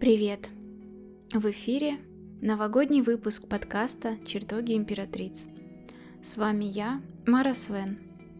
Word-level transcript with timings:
Привет! 0.00 0.48
В 1.30 1.50
эфире 1.50 1.98
новогодний 2.40 3.02
выпуск 3.02 3.46
подкаста 3.46 4.16
«Чертоги 4.24 4.72
императриц». 4.72 5.46
С 6.22 6.38
вами 6.38 6.64
я, 6.64 7.02
Мара 7.26 7.52
Свен, 7.52 7.98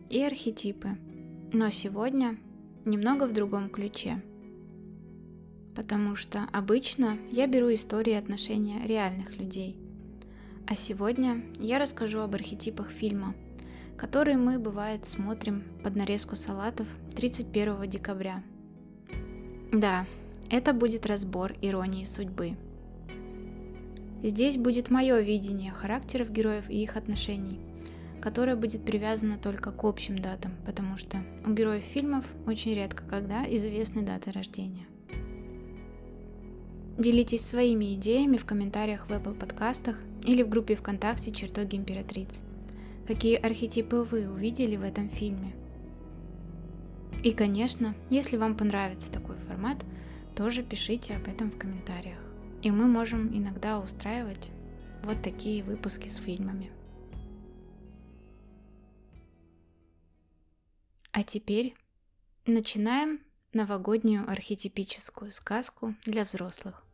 и 0.08 0.22
архетипы. 0.22 0.96
Но 1.52 1.68
сегодня 1.68 2.38
немного 2.86 3.24
в 3.26 3.34
другом 3.34 3.68
ключе. 3.68 4.22
Потому 5.76 6.16
что 6.16 6.48
обычно 6.50 7.18
я 7.30 7.46
беру 7.46 7.70
истории 7.74 8.14
отношения 8.14 8.80
реальных 8.86 9.36
людей. 9.36 9.76
А 10.66 10.74
сегодня 10.74 11.44
я 11.58 11.78
расскажу 11.78 12.20
об 12.20 12.34
архетипах 12.34 12.88
фильма, 12.88 13.34
которые 13.98 14.38
мы, 14.38 14.58
бывает, 14.58 15.04
смотрим 15.04 15.64
под 15.84 15.94
нарезку 15.94 16.36
салатов 16.36 16.86
31 17.14 17.86
декабря. 17.86 18.42
Да, 19.74 20.06
это 20.50 20.72
будет 20.72 21.06
разбор 21.06 21.54
иронии 21.62 22.04
судьбы. 22.04 22.56
Здесь 24.22 24.58
будет 24.58 24.90
мое 24.90 25.20
видение 25.20 25.72
характеров 25.72 26.30
героев 26.30 26.68
и 26.68 26.82
их 26.82 26.96
отношений, 26.96 27.60
которое 28.20 28.56
будет 28.56 28.84
привязано 28.84 29.38
только 29.38 29.70
к 29.70 29.84
общим 29.84 30.18
датам, 30.18 30.52
потому 30.66 30.98
что 30.98 31.18
у 31.46 31.52
героев 31.52 31.84
фильмов 31.84 32.26
очень 32.46 32.74
редко 32.74 33.04
когда 33.08 33.44
известны 33.44 34.02
даты 34.02 34.32
рождения. 34.32 34.86
Делитесь 36.98 37.46
своими 37.46 37.94
идеями 37.94 38.36
в 38.36 38.44
комментариях 38.44 39.08
в 39.08 39.12
Apple 39.12 39.38
подкастах 39.38 39.98
или 40.24 40.42
в 40.42 40.50
группе 40.50 40.74
ВКонтакте 40.74 41.30
«Чертоги 41.30 41.76
императриц». 41.76 42.42
Какие 43.06 43.36
архетипы 43.36 44.02
вы 44.02 44.28
увидели 44.28 44.76
в 44.76 44.82
этом 44.82 45.08
фильме? 45.08 45.54
И, 47.22 47.32
конечно, 47.32 47.94
если 48.10 48.36
вам 48.36 48.54
понравится 48.54 49.10
такой 49.10 49.36
формат– 49.36 49.78
тоже 50.40 50.62
пишите 50.62 51.16
об 51.16 51.28
этом 51.28 51.50
в 51.50 51.58
комментариях. 51.58 52.18
И 52.62 52.70
мы 52.70 52.86
можем 52.86 53.28
иногда 53.36 53.78
устраивать 53.78 54.50
вот 55.02 55.20
такие 55.20 55.62
выпуски 55.62 56.08
с 56.08 56.16
фильмами. 56.16 56.72
А 61.12 61.22
теперь 61.24 61.74
начинаем 62.46 63.20
новогоднюю 63.52 64.26
архетипическую 64.30 65.30
сказку 65.30 65.94
для 66.06 66.24
взрослых. 66.24 66.86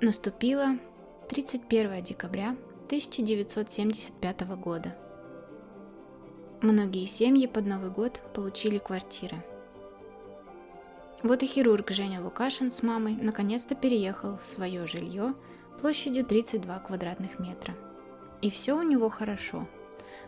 Наступило 0.00 0.80
31 1.28 2.02
декабря 2.02 2.56
1975 2.88 4.40
года– 4.56 4.98
Многие 6.60 7.04
семьи 7.04 7.46
под 7.46 7.66
Новый 7.66 7.90
год 7.90 8.20
получили 8.34 8.78
квартиры. 8.78 9.36
Вот 11.22 11.44
и 11.44 11.46
хирург 11.46 11.92
Женя 11.92 12.20
Лукашин 12.20 12.72
с 12.72 12.82
мамой 12.82 13.14
наконец-то 13.14 13.76
переехал 13.76 14.38
в 14.38 14.44
свое 14.44 14.84
жилье 14.88 15.34
площадью 15.80 16.24
32 16.24 16.80
квадратных 16.80 17.38
метра. 17.38 17.76
И 18.42 18.50
все 18.50 18.76
у 18.76 18.82
него 18.82 19.08
хорошо. 19.08 19.68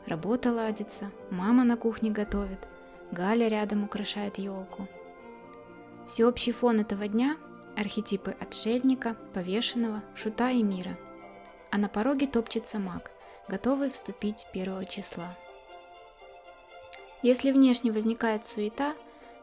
Работа 0.07 0.53
ладится, 0.53 1.11
мама 1.31 1.65
на 1.65 1.77
кухне 1.77 2.13
готовит, 2.13 2.69
Галя 3.11 3.49
рядом 3.49 3.83
украшает 3.83 4.39
елку. 4.39 4.87
Всеобщий 6.07 6.53
фон 6.53 6.79
этого 6.79 7.09
дня– 7.09 7.37
архетипы 7.77 8.37
отшельника, 8.39 9.17
повешенного, 9.35 10.05
шута 10.15 10.51
и 10.51 10.63
мира. 10.63 10.97
А 11.73 11.79
на 11.79 11.89
пороге 11.89 12.29
топчется 12.29 12.79
маг, 12.79 13.11
готовый 13.49 13.91
вступить 13.91 14.47
первого 14.53 14.85
числа– 14.85 15.37
если 17.23 17.53
внешне 17.53 17.93
возникает 17.93 18.45
суета, 18.45 18.95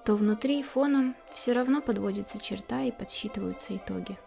то 0.03 0.15
внутри 0.15 0.63
фоном 0.63 1.15
все 1.31 1.51
равно 1.51 1.81
подводится 1.81 2.39
черта 2.39 2.83
и 2.83 2.91
подсчитываются 2.91 3.75
итоги. 3.75 4.17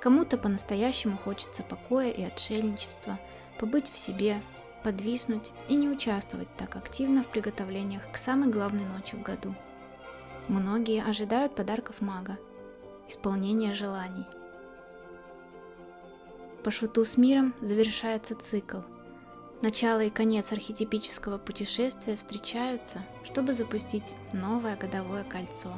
Кому-то 0.00 0.38
по-настоящему 0.38 1.18
хочется 1.18 1.62
покоя 1.62 2.10
и 2.10 2.22
отшельничества, 2.22 3.18
побыть 3.58 3.90
в 3.90 3.98
себе, 3.98 4.40
подвиснуть 4.84 5.52
и 5.68 5.76
не 5.76 5.88
участвовать 5.88 6.48
так 6.56 6.76
активно 6.76 7.22
в 7.22 7.28
приготовлениях 7.28 8.10
к 8.10 8.16
самой 8.16 8.48
главной 8.48 8.84
ночи 8.84 9.16
в 9.16 9.22
году. 9.22 9.54
Многие 10.48 11.02
ожидают 11.02 11.56
подарков 11.56 12.00
мага, 12.00 12.38
исполнения 13.08 13.74
желаний. 13.74 14.26
По 16.62 16.70
шуту 16.70 17.04
с 17.04 17.16
миром 17.16 17.54
завершается 17.60 18.34
цикл– 18.34 18.78
Начало 19.62 20.00
и 20.00 20.10
конец 20.10 20.52
архетипического 20.52 21.38
путешествия 21.38 22.16
встречаются, 22.16 23.00
чтобы 23.24 23.54
запустить 23.54 24.14
новое 24.32 24.76
годовое 24.76 25.24
кольцо. 25.24 25.72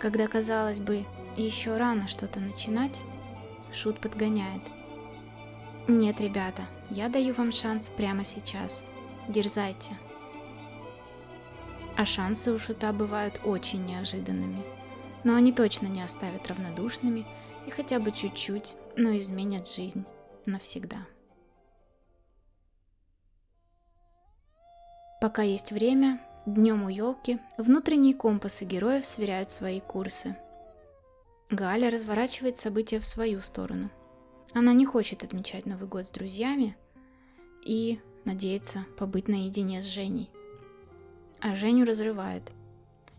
Когда, 0.00 0.26
казалось 0.26 0.80
бы, 0.80 1.06
еще 1.36 1.76
рано 1.76 2.08
что-то 2.08 2.40
начинать, 2.40 3.02
Шут 3.72 4.00
подгоняет. 4.00 4.62
Нет, 5.88 6.20
ребята, 6.20 6.66
я 6.90 7.08
даю 7.08 7.34
вам 7.34 7.52
шанс 7.52 7.88
прямо 7.88 8.24
сейчас. 8.24 8.84
Дерзайте. 9.28 9.98
А 11.96 12.04
шансы 12.04 12.52
у 12.52 12.58
Шута 12.58 12.92
бывают 12.92 13.40
очень 13.44 13.84
неожиданными. 13.84 14.62
Но 15.22 15.36
они 15.36 15.52
точно 15.52 15.86
не 15.86 16.02
оставят 16.02 16.48
равнодушными 16.48 17.26
и 17.66 17.70
хотя 17.70 17.98
бы 17.98 18.12
чуть-чуть, 18.12 18.74
но 18.96 19.16
изменят 19.16 19.68
жизнь 19.68 20.04
навсегда. 20.46 21.06
Пока 25.24 25.40
есть 25.40 25.72
время, 25.72 26.20
днем 26.44 26.84
у 26.84 26.90
елки 26.90 27.38
внутренние 27.56 28.12
компасы 28.12 28.66
героев 28.66 29.06
сверяют 29.06 29.48
свои 29.48 29.80
курсы. 29.80 30.36
Галя 31.48 31.88
разворачивает 31.88 32.58
события 32.58 33.00
в 33.00 33.06
свою 33.06 33.40
сторону. 33.40 33.90
Она 34.52 34.74
не 34.74 34.84
хочет 34.84 35.24
отмечать 35.24 35.64
Новый 35.64 35.88
год 35.88 36.08
с 36.08 36.10
друзьями 36.10 36.76
и 37.64 38.02
надеется 38.26 38.84
побыть 38.98 39.26
наедине 39.26 39.80
с 39.80 39.86
Женей. 39.86 40.30
А 41.40 41.54
Женю 41.54 41.86
разрывает. 41.86 42.52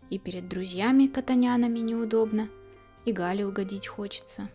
И 0.08 0.20
перед 0.20 0.48
друзьями 0.48 1.08
катанянами 1.08 1.80
неудобно, 1.80 2.48
и 3.04 3.10
Гале 3.10 3.44
угодить 3.44 3.88
хочется. 3.88 4.48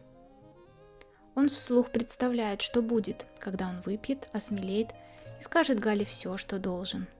Он 1.35 1.49
вслух 1.49 1.91
представляет, 1.91 2.61
что 2.61 2.81
будет, 2.81 3.25
когда 3.39 3.67
он 3.67 3.81
выпьет, 3.81 4.29
осмелеет 4.31 4.91
и 5.37 5.43
скажет 5.43 5.81
Гале 5.81 6.05
все, 6.05 6.37
что 6.37 6.57
должен– 6.57 7.07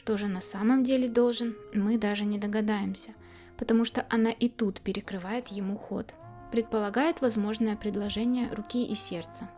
что 0.00 0.16
же 0.16 0.28
на 0.28 0.40
самом 0.40 0.82
деле 0.82 1.10
должен, 1.10 1.54
мы 1.74 1.98
даже 1.98 2.24
не 2.24 2.38
догадаемся, 2.38 3.10
потому 3.58 3.84
что 3.84 4.06
она 4.08 4.30
и 4.30 4.48
тут 4.48 4.80
перекрывает 4.80 5.48
ему 5.48 5.76
ход, 5.76 6.14
предполагает 6.50 7.20
возможное 7.20 7.76
предложение 7.76 8.50
руки 8.54 8.82
и 8.82 8.94
сердца. 8.94 9.50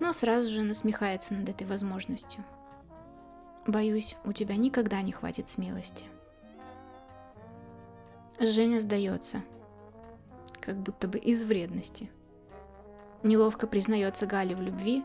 Но 0.00 0.14
сразу 0.14 0.48
же 0.48 0.62
насмехается 0.62 1.34
над 1.34 1.50
этой 1.50 1.66
возможностью. 1.66 2.42
Боюсь, 3.66 4.16
у 4.24 4.32
тебя 4.32 4.56
никогда 4.56 5.02
не 5.02 5.12
хватит 5.12 5.50
смелости. 5.50 6.06
Женя 8.40 8.80
сдается, 8.80 9.42
как 10.62 10.78
будто 10.78 11.08
бы 11.08 11.18
из 11.18 11.44
вредности. 11.44 12.08
Неловко 13.22 13.66
признается 13.66 14.26
Гале 14.26 14.56
в 14.56 14.62
любви, 14.62 15.04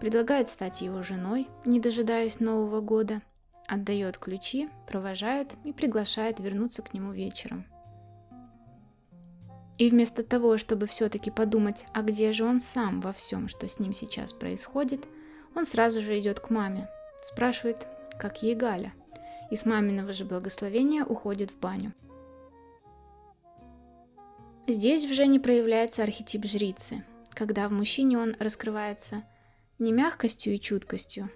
предлагает 0.00 0.48
стать 0.48 0.82
его 0.82 1.02
женой, 1.02 1.48
не 1.64 1.80
дожидаясь 1.80 2.40
Нового 2.40 2.82
года, 2.82 3.22
отдает 3.70 4.18
ключи, 4.18 4.68
провожает 4.86 5.54
и 5.64 5.72
приглашает 5.72 6.40
вернуться 6.40 6.82
к 6.82 6.92
нему 6.92 7.12
вечером. 7.12 7.64
И 9.78 9.88
вместо 9.88 10.22
того, 10.22 10.58
чтобы 10.58 10.86
все-таки 10.86 11.30
подумать, 11.30 11.86
а 11.94 12.02
где 12.02 12.32
же 12.32 12.44
он 12.44 12.60
сам 12.60 13.00
во 13.00 13.12
всем, 13.12 13.48
что 13.48 13.66
с 13.66 13.78
ним 13.78 13.94
сейчас 13.94 14.32
происходит, 14.32 15.06
он 15.54 15.64
сразу 15.64 16.02
же 16.02 16.18
идет 16.18 16.40
к 16.40 16.50
маме, 16.50 16.88
спрашивает, 17.24 17.86
как 18.18 18.42
ей 18.42 18.54
Галя, 18.54 18.92
и 19.50 19.56
с 19.56 19.64
маминого 19.64 20.12
же 20.12 20.24
благословения 20.24 21.04
уходит 21.04 21.50
в 21.50 21.58
баню. 21.58 21.94
Здесь 24.66 25.04
в 25.04 25.14
Жене 25.14 25.40
проявляется 25.40 26.02
архетип 26.02 26.44
жрицы, 26.44 27.04
когда 27.34 27.68
в 27.68 27.72
мужчине 27.72 28.18
он 28.18 28.36
раскрывается 28.38 29.22
не 29.78 29.92
мягкостью 29.92 30.54
и 30.54 30.60
чуткостью, 30.60 31.30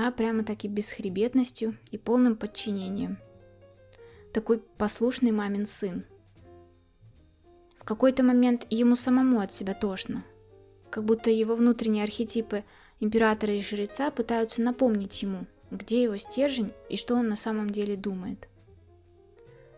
а 0.00 0.12
прямо-таки 0.12 0.68
бесхребетностью 0.68 1.76
и 1.90 1.98
полным 1.98 2.36
подчинением. 2.36 3.18
Такой 4.32 4.60
послушный 4.60 5.32
мамин 5.32 5.66
сын. 5.66 6.04
В 7.80 7.84
какой-то 7.84 8.22
момент 8.22 8.64
ему 8.70 8.94
самому 8.94 9.40
от 9.40 9.52
себя 9.52 9.74
тошно, 9.74 10.24
как 10.88 11.04
будто 11.04 11.30
его 11.30 11.56
внутренние 11.56 12.04
архетипы 12.04 12.62
императора 13.00 13.54
и 13.54 13.60
жреца 13.60 14.12
пытаются 14.12 14.62
напомнить 14.62 15.20
ему, 15.20 15.46
где 15.72 16.04
его 16.04 16.16
стержень 16.16 16.72
и 16.88 16.96
что 16.96 17.16
он 17.16 17.28
на 17.28 17.36
самом 17.36 17.68
деле 17.68 17.96
думает. 17.96 18.48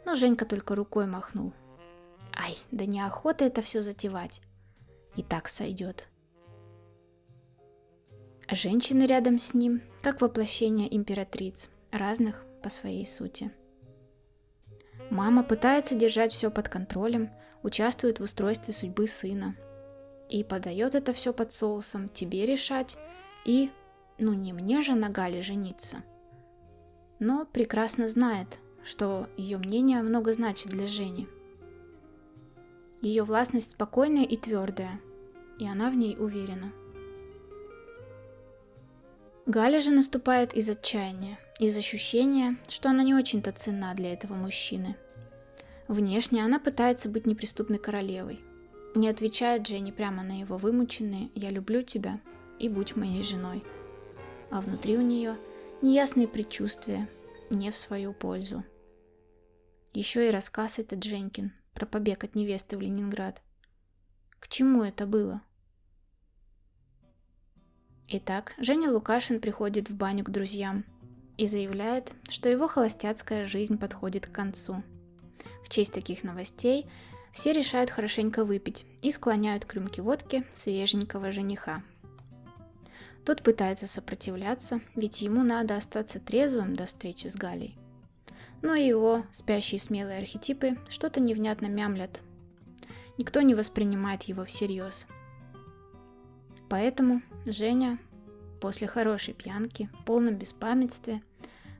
Но 0.04 0.16
Женька 0.16 0.44
только 0.44 0.74
рукой 0.74 1.06
махнул. 1.06 1.54
Ай, 2.36 2.58
да 2.70 2.84
неохота 2.84 3.46
это 3.46 3.62
все 3.62 3.82
затевать. 3.82 4.42
И 5.16 5.22
так 5.22 5.48
сойдет. 5.48 6.09
Женщины 8.52 9.04
рядом 9.04 9.38
с 9.38 9.54
ним, 9.54 9.80
как 10.02 10.20
воплощение 10.20 10.94
императриц, 10.94 11.70
разных 11.92 12.44
по 12.64 12.68
своей 12.68 13.06
сути. 13.06 13.52
Мама 15.08 15.44
пытается 15.44 15.94
держать 15.94 16.32
все 16.32 16.50
под 16.50 16.68
контролем, 16.68 17.30
участвует 17.62 18.18
в 18.18 18.24
устройстве 18.24 18.74
судьбы 18.74 19.06
сына. 19.06 19.54
И 20.28 20.42
подает 20.42 20.96
это 20.96 21.12
все 21.12 21.32
под 21.32 21.52
соусом 21.52 22.08
тебе 22.08 22.44
решать 22.44 22.96
и, 23.44 23.70
ну 24.18 24.32
не 24.32 24.52
мне 24.52 24.80
же 24.80 24.96
на 24.96 25.10
Гале 25.10 25.42
жениться. 25.42 25.98
Но 27.20 27.46
прекрасно 27.46 28.08
знает, 28.08 28.58
что 28.82 29.28
ее 29.36 29.58
мнение 29.58 30.02
много 30.02 30.32
значит 30.32 30.70
для 30.70 30.88
Жени. 30.88 31.28
Ее 33.00 33.22
властность 33.22 33.70
спокойная 33.72 34.24
и 34.24 34.36
твердая, 34.36 35.00
и 35.60 35.68
она 35.68 35.88
в 35.88 35.94
ней 35.94 36.16
уверена. 36.18 36.72
Галя 39.50 39.80
же 39.80 39.90
наступает 39.90 40.54
из 40.54 40.70
отчаяния, 40.70 41.36
из 41.58 41.76
ощущения, 41.76 42.56
что 42.68 42.88
она 42.88 43.02
не 43.02 43.14
очень-то 43.14 43.50
ценна 43.50 43.92
для 43.96 44.12
этого 44.12 44.34
мужчины. 44.34 44.94
Внешне 45.88 46.44
она 46.44 46.60
пытается 46.60 47.08
быть 47.08 47.26
неприступной 47.26 47.80
королевой. 47.80 48.38
Не 48.94 49.08
отвечает 49.08 49.62
Дженни 49.62 49.90
прямо 49.90 50.22
на 50.22 50.38
его 50.38 50.56
вымученные 50.56 51.32
«я 51.34 51.50
люблю 51.50 51.82
тебя» 51.82 52.20
и 52.60 52.68
«будь 52.68 52.94
моей 52.94 53.24
женой». 53.24 53.64
А 54.52 54.60
внутри 54.60 54.96
у 54.96 55.00
нее 55.00 55.36
неясные 55.82 56.28
предчувствия, 56.28 57.08
не 57.50 57.72
в 57.72 57.76
свою 57.76 58.12
пользу. 58.12 58.62
Еще 59.94 60.28
и 60.28 60.30
рассказ 60.30 60.78
этот 60.78 61.00
Дженкин 61.00 61.52
про 61.74 61.86
побег 61.86 62.22
от 62.22 62.36
невесты 62.36 62.78
в 62.78 62.80
Ленинград. 62.82 63.42
К 64.38 64.46
чему 64.46 64.84
это 64.84 65.06
было? 65.08 65.42
Итак, 68.12 68.54
Женя 68.58 68.90
Лукашин 68.90 69.38
приходит 69.38 69.88
в 69.88 69.94
баню 69.94 70.24
к 70.24 70.30
друзьям 70.30 70.84
и 71.36 71.46
заявляет, 71.46 72.12
что 72.28 72.48
его 72.48 72.66
холостяцкая 72.66 73.46
жизнь 73.46 73.78
подходит 73.78 74.26
к 74.26 74.32
концу. 74.32 74.82
В 75.62 75.68
честь 75.68 75.94
таких 75.94 76.24
новостей 76.24 76.86
все 77.32 77.52
решают 77.52 77.88
хорошенько 77.88 78.44
выпить 78.44 78.84
и 79.00 79.12
склоняют 79.12 79.64
к 79.64 79.74
рюмке 79.74 80.02
водки 80.02 80.44
свеженького 80.52 81.30
жениха. 81.30 81.84
Тот 83.24 83.44
пытается 83.44 83.86
сопротивляться, 83.86 84.80
ведь 84.96 85.22
ему 85.22 85.44
надо 85.44 85.76
остаться 85.76 86.18
трезвым 86.18 86.74
до 86.74 86.86
встречи 86.86 87.28
с 87.28 87.36
Галей. 87.36 87.78
Но 88.60 88.74
его 88.74 89.24
спящие 89.30 89.78
смелые 89.78 90.18
архетипы 90.18 90.76
что-то 90.88 91.20
невнятно 91.20 91.66
мямлят. 91.66 92.22
Никто 93.18 93.40
не 93.40 93.54
воспринимает 93.54 94.24
его 94.24 94.44
всерьез– 94.44 95.06
Поэтому 96.70 97.20
Женя 97.46 97.98
после 98.60 98.86
хорошей 98.86 99.34
пьянки 99.34 99.90
в 99.92 100.04
полном 100.04 100.36
беспамятстве 100.36 101.20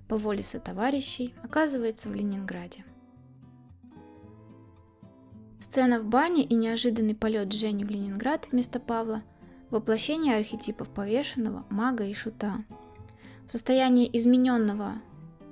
по 0.09 0.17
воле 0.17 0.43
сотоварищей 0.43 1.33
оказывается 1.45 2.09
в 2.09 2.15
Ленинграде. 2.15 2.85
Сцена 5.61 6.01
в 6.01 6.07
бане 6.07 6.43
и 6.43 6.55
неожиданный 6.55 7.15
полет 7.15 7.53
Жени 7.53 7.85
в 7.85 7.91
Ленинград 7.91 8.49
вместо 8.51 8.81
Павла– 8.81 9.23
воплощение 9.71 10.37
архетипов 10.37 10.91
повешенного, 10.91 11.65
мага 11.71 12.05
и 12.05 12.13
шута. 12.13 12.65
В 13.47 13.53
состоянии 13.53 14.11
измененного 14.13 14.95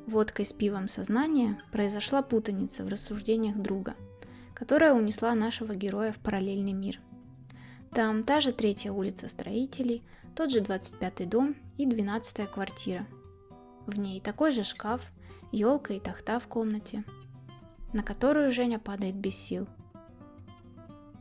водкой 0.08 0.46
с 0.46 0.52
пивом 0.52 0.88
сознания 0.88 1.62
произошла 1.70 2.22
путаница 2.22 2.82
в 2.82 2.88
рассуждениях 2.88 3.56
друга, 3.56 3.94
которая 4.54 4.94
унесла 4.94 5.36
нашего 5.36 5.76
героя 5.76 6.10
в 6.10 6.18
параллельный 6.18 6.72
мир– 6.72 6.98
там 7.92 8.24
та 8.24 8.40
же 8.40 8.52
третья 8.52 8.92
улица 8.92 9.28
строителей, 9.28 10.04
тот 10.34 10.50
же 10.50 10.60
25-й 10.60 11.26
дом 11.26 11.56
и 11.76 11.86
12-я 11.86 12.46
квартира. 12.46 13.06
В 13.86 13.98
ней 13.98 14.20
такой 14.20 14.52
же 14.52 14.62
шкаф, 14.62 15.12
елка 15.52 15.94
и 15.94 16.00
тахта 16.00 16.38
в 16.38 16.46
комнате, 16.46 17.04
на 17.92 18.02
которую 18.02 18.52
Женя 18.52 18.78
падает 18.78 19.14
без 19.14 19.34
сил. 19.34 19.66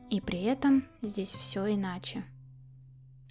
И 0.10 0.22
при 0.22 0.44
этом 0.44 0.88
здесь 1.02 1.34
все 1.36 1.74
иначе. 1.74 2.24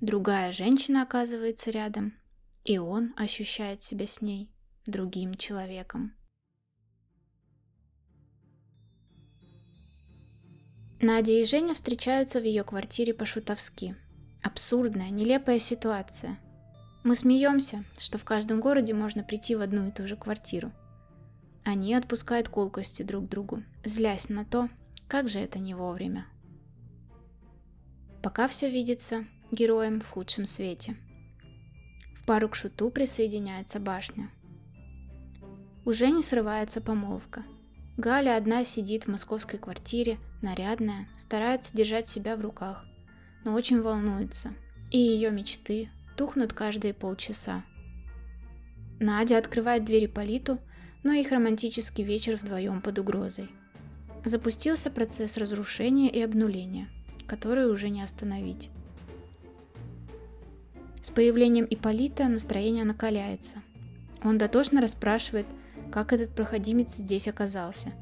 Другая 0.01 0.53
женщина 0.53 1.03
оказывается 1.03 1.71
рядом, 1.71 2.15
и 2.65 2.79
он 2.79 3.15
ощущает 3.17 3.81
себя 3.81 4.07
с 4.07 4.21
ней 4.21 4.51
другим 4.87 5.35
человеком. 5.35 6.15
Надя 11.07 11.35
и 11.35 11.45
Женя 11.45 11.73
встречаются 11.73 12.41
в 12.41 12.43
ее 12.43 12.65
квартире 12.65 13.15
по-шутовски. 13.15 13.95
Абсурдная, 14.43 15.11
нелепая 15.11 15.61
ситуация. 15.61 16.37
Мы 17.05 17.15
смеемся, 17.15 17.85
что 17.97 18.19
в 18.19 18.25
каждом 18.25 18.61
городе 18.61 18.93
можно 18.93 19.23
прийти 19.23 19.55
в 19.55 19.61
одну 19.61 19.87
и 19.87 19.93
ту 19.93 20.09
же 20.09 20.17
квартиру. 20.17 20.73
Они 21.65 21.95
отпускают 21.95 22.49
колкости 22.49 23.05
друг 23.05 23.29
другу, 23.29 23.63
злясь 23.85 24.29
на 24.29 24.45
то, 24.45 24.69
как 25.07 25.29
же 25.29 25.39
это 25.39 25.61
не 25.61 25.77
вовремя. 25.77 26.27
Пока 28.21 28.49
все 28.49 28.69
видится 28.69 29.27
героем 29.53 30.01
в 30.01 30.09
худшем 30.09 30.45
свете. 30.45 30.97
В 32.17 32.27
пару 32.27 32.49
к 32.49 32.57
шуту 32.57 32.91
присоединяется 32.91 33.79
башня. 33.79 34.29
Уже 35.85 36.11
не 36.11 36.21
срывается 36.21 36.81
помолвка– 36.81 37.45
Галя 37.97 38.37
одна 38.37 38.63
сидит 38.63 39.05
в 39.05 39.09
московской 39.09 39.59
квартире, 39.59 40.19
нарядная, 40.43 41.09
старается 41.17 41.75
держать 41.75 42.07
себя 42.07 42.37
в 42.37 42.43
руках, 42.43 42.85
но 43.45 43.55
очень 43.55 43.81
волнуется, 43.81 44.53
и 44.91 44.99
ее 44.99 45.31
мечты 45.31 45.89
тухнут 46.15 46.53
каждые 46.53 46.93
полчаса. 46.93 47.65
Надя 49.01 49.39
открывает 49.39 49.85
двери 49.85 50.07
Политу, 50.07 50.59
но 51.05 51.13
их 51.13 51.31
романтический 51.31 52.05
вечер 52.05 52.37
вдвоем 52.37 52.83
под 52.83 52.99
угрозой. 52.99 53.49
Запустился 54.25 54.91
процесс 54.91 55.39
разрушения 55.39 56.11
и 56.11 56.21
обнуления, 56.21 56.89
который 57.27 57.71
уже 57.71 57.89
не 57.89 58.03
остановить. 58.03 58.71
С 61.01 61.11
появлением 61.11 61.67
Иполита 61.71 62.25
настроение 62.25 62.85
накаляется. 62.85 63.63
Он 64.23 64.37
дотошно 64.37 64.81
расспрашивает, 64.81 65.47
как 65.91 66.13
этот 66.13 66.35
проходимец 66.35 66.95
здесь 66.97 67.29
оказался. 67.29 67.93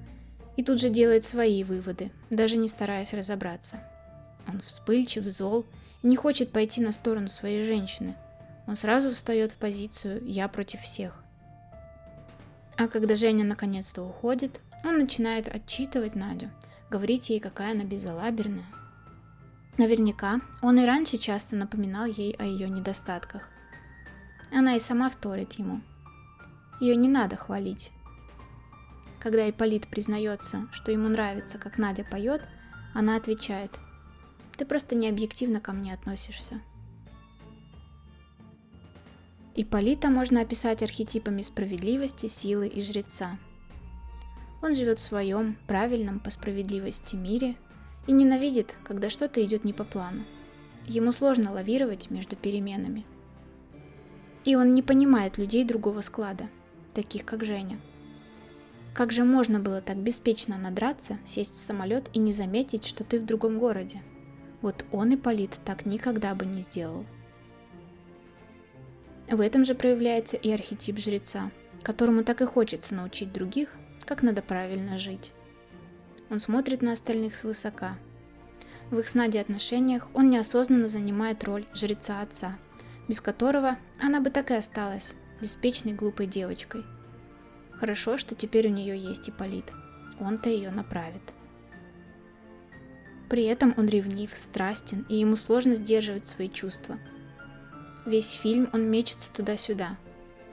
И 0.56 0.62
тут 0.62 0.80
же 0.80 0.88
делает 0.88 1.24
свои 1.24 1.64
выводы, 1.64 2.10
даже 2.30 2.56
не 2.56 2.68
стараясь 2.68 3.12
разобраться. 3.12 3.80
Он 4.46 4.60
вспыльчив, 4.60 5.24
зол 5.24 5.66
не 6.02 6.16
хочет 6.16 6.52
пойти 6.52 6.80
на 6.80 6.92
сторону 6.92 7.28
своей 7.28 7.64
женщины. 7.64 8.14
Он 8.66 8.76
сразу 8.76 9.10
встает 9.10 9.52
в 9.52 9.56
позицию 9.56 10.22
«я 10.24 10.48
против 10.48 10.80
всех». 10.80 11.22
А 12.76 12.88
когда 12.88 13.14
Женя 13.16 13.44
наконец-то 13.44 14.02
уходит, 14.02 14.60
он 14.84 14.98
начинает 14.98 15.48
отчитывать 15.48 16.14
Надю, 16.14 16.50
говорить 16.90 17.30
ей, 17.30 17.40
какая 17.40 17.72
она 17.72 17.84
безалаберная. 17.84 18.66
Наверняка 19.78 20.40
он 20.62 20.78
и 20.78 20.84
раньше 20.84 21.16
часто 21.16 21.56
напоминал 21.56 22.06
ей 22.06 22.32
о 22.32 22.44
ее 22.44 22.68
недостатках. 22.68 23.48
Она 24.52 24.76
и 24.76 24.80
сама 24.80 25.08
вторит 25.08 25.52
ему– 25.54 25.80
ее 26.80 26.96
не 26.96 27.08
надо 27.08 27.36
хвалить. 27.36 27.92
Когда 29.24 29.48
Ипполит 29.48 29.86
признается, 29.88 30.68
что 30.70 30.92
ему 30.92 31.08
нравится, 31.08 31.56
как 31.56 31.78
Надя 31.78 32.04
поет, 32.04 32.46
она 32.92 33.16
отвечает, 33.16 33.70
«Ты 34.58 34.66
просто 34.66 34.94
необъективно 34.94 35.60
ко 35.60 35.72
мне 35.72 35.94
относишься». 35.94 36.60
Ипполита 39.56 40.10
можно 40.10 40.40
описать 40.40 40.82
архетипами 40.82 41.40
справедливости, 41.40 42.26
силы 42.26 42.66
и 42.66 42.82
жреца. 42.82 43.38
Он 44.60 44.74
живет 44.74 44.98
в 44.98 45.02
своем, 45.02 45.56
правильном 45.68 46.18
по 46.18 46.28
справедливости 46.28 47.14
мире 47.14 47.56
и 48.06 48.12
ненавидит, 48.12 48.76
когда 48.84 49.08
что-то 49.08 49.42
идет 49.42 49.64
не 49.64 49.72
по 49.72 49.84
плану. 49.84 50.24
Ему 50.86 51.12
сложно 51.12 51.52
лавировать 51.52 52.10
между 52.10 52.36
переменами. 52.36 53.06
И 54.44 54.54
он 54.54 54.74
не 54.74 54.82
понимает 54.82 55.38
людей 55.38 55.64
другого 55.64 56.02
склада– 56.02 56.50
таких 56.94 57.24
как 57.24 57.44
Женя. 57.44 57.78
Как 58.94 59.10
же 59.10 59.24
можно 59.24 59.58
было 59.58 59.80
так 59.80 59.96
беспечно 59.96 60.56
надраться, 60.56 61.18
сесть 61.24 61.54
в 61.54 61.58
самолет 61.58 62.08
и 62.12 62.20
не 62.20 62.32
заметить, 62.32 62.86
что 62.86 63.02
ты 63.02 63.18
в 63.18 63.26
другом 63.26 63.58
городе? 63.58 64.02
Вот 64.62 64.84
он 64.92 65.12
и 65.12 65.16
Полит 65.16 65.58
так 65.64 65.84
никогда 65.84 66.34
бы 66.34 66.46
не 66.46 66.62
сделал. 66.62 67.04
В 69.28 69.40
этом 69.40 69.64
же 69.64 69.74
проявляется 69.74 70.36
и 70.36 70.50
архетип 70.52 70.98
жреца, 70.98 71.50
которому 71.82 72.22
так 72.22 72.40
и 72.40 72.46
хочется 72.46 72.94
научить 72.94 73.32
других, 73.32 73.68
как 74.04 74.22
надо 74.22 74.42
правильно 74.42 74.96
жить. 74.96 75.32
Он 76.30 76.38
смотрит 76.38 76.80
на 76.80 76.92
остальных 76.92 77.34
свысока. 77.34 77.98
В 78.90 78.98
их 79.00 79.08
с 79.08 79.14
Надей 79.14 79.40
отношениях 79.40 80.08
он 80.14 80.30
неосознанно 80.30 80.88
занимает 80.88 81.42
роль 81.42 81.66
жреца 81.74 82.20
отца, 82.20 82.58
без 83.08 83.20
которого 83.20 83.76
она 84.00 84.20
бы 84.20 84.30
так 84.30 84.50
и 84.50 84.54
осталась 84.54 85.14
беспечной 85.44 85.92
глупой 85.92 86.26
девочкой. 86.26 86.84
Хорошо, 87.72 88.16
что 88.16 88.34
теперь 88.34 88.68
у 88.68 88.70
нее 88.70 88.96
есть 88.96 89.28
Ипполит. 89.28 89.72
Он-то 90.18 90.48
ее 90.48 90.70
направит. 90.70 91.34
При 93.28 93.44
этом 93.44 93.74
он 93.76 93.86
ревнив, 93.86 94.30
страстен, 94.34 95.04
и 95.10 95.16
ему 95.16 95.36
сложно 95.36 95.74
сдерживать 95.74 96.24
свои 96.24 96.48
чувства. 96.48 96.98
Весь 98.06 98.32
фильм 98.32 98.70
он 98.72 98.90
мечется 98.90 99.30
туда-сюда, 99.34 99.98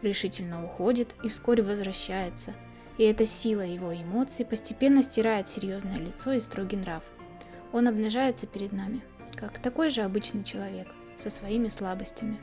решительно 0.01 0.65
уходит 0.65 1.15
и 1.23 1.29
вскоре 1.29 1.63
возвращается, 1.63 2.53
И 2.97 3.03
эта 3.03 3.25
сила 3.25 3.61
его 3.61 3.95
эмоций 3.95 4.45
постепенно 4.45 5.01
стирает 5.01 5.47
серьезное 5.47 5.99
лицо 5.99 6.33
и 6.33 6.41
строгий 6.41 6.75
нрав. 6.75 7.05
Он 7.71 7.87
обнажается 7.87 8.45
перед 8.45 8.73
нами, 8.73 9.01
как 9.35 9.57
такой 9.59 9.89
же 9.89 10.01
обычный 10.01 10.43
человек, 10.43 10.89
со 11.17 11.29
своими 11.29 11.69
слабостями. 11.69 12.37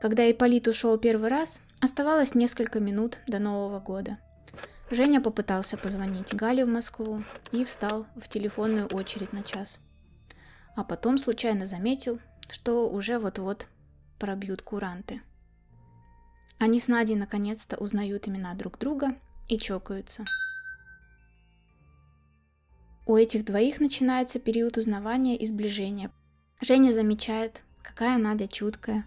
Когда 0.00 0.30
Ипполит 0.30 0.66
ушел 0.66 0.96
первый 0.96 1.28
раз, 1.28 1.60
оставалось 1.82 2.34
несколько 2.34 2.80
минут 2.80 3.18
до 3.26 3.38
Нового 3.38 3.80
года. 3.80 4.18
Женя 4.90 5.20
попытался 5.20 5.76
позвонить 5.76 6.34
Гале 6.34 6.64
в 6.64 6.68
Москву 6.68 7.20
и 7.52 7.64
встал 7.66 8.06
в 8.16 8.26
телефонную 8.28 8.86
очередь 8.86 9.34
на 9.34 9.42
час. 9.42 9.78
А 10.74 10.84
потом 10.84 11.18
случайно 11.18 11.66
заметил, 11.66 12.18
что 12.48 12.88
уже 12.88 13.18
вот-вот 13.18 13.66
пробьют 14.18 14.62
куранты. 14.62 15.20
Они 16.58 16.80
с 16.80 16.88
Надей 16.88 17.16
наконец-то 17.16 17.76
узнают 17.76 18.26
имена 18.26 18.54
друг 18.54 18.78
друга 18.78 19.14
и 19.48 19.58
чокаются. 19.58 20.24
У 23.06 23.16
этих 23.16 23.44
двоих 23.44 23.80
начинается 23.80 24.38
период 24.38 24.78
узнавания 24.78 25.36
и 25.36 25.44
сближения. 25.46 26.10
Женя 26.62 26.90
замечает, 26.90 27.62
какая 27.82 28.18
Надя 28.18 28.46
чуткая, 28.46 29.04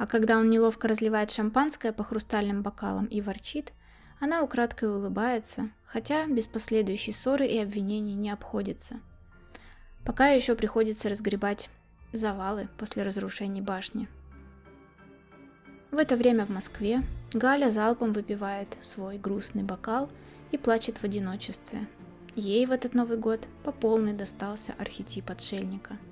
а 0.00 0.06
когда 0.06 0.38
он 0.38 0.48
неловко 0.48 0.88
разливает 0.88 1.30
шампанское 1.30 1.92
по 1.92 2.02
хрустальным 2.04 2.62
бокалам 2.62 3.04
и 3.04 3.20
ворчит, 3.20 3.74
она 4.18 4.42
украдкой 4.42 4.88
улыбается, 4.88 5.68
хотя 5.84 6.26
без 6.26 6.46
последующей 6.46 7.12
ссоры 7.12 7.46
и 7.46 7.58
обвинений 7.58 8.14
не 8.14 8.30
обходится. 8.30 8.98
Пока 10.06 10.28
еще 10.28 10.54
приходится 10.54 11.10
разгребать 11.10 11.68
завалы 12.14 12.70
после 12.78 13.02
разрушений 13.02 13.60
башни. 13.60 14.08
В 15.90 15.98
это 15.98 16.16
время 16.16 16.46
в 16.46 16.48
Москве 16.48 17.02
Галя 17.34 17.68
залпом 17.68 18.14
выпивает 18.14 18.78
свой 18.80 19.18
грустный 19.18 19.64
бокал 19.64 20.08
и 20.50 20.56
плачет 20.56 20.96
в 20.96 21.04
одиночестве. 21.04 21.86
Ей 22.36 22.64
в 22.64 22.72
этот 22.72 22.94
Новый 22.94 23.18
год 23.18 23.46
по 23.64 23.70
полной 23.70 24.14
достался 24.14 24.74
архетип 24.78 25.30
отшельника– 25.30 25.98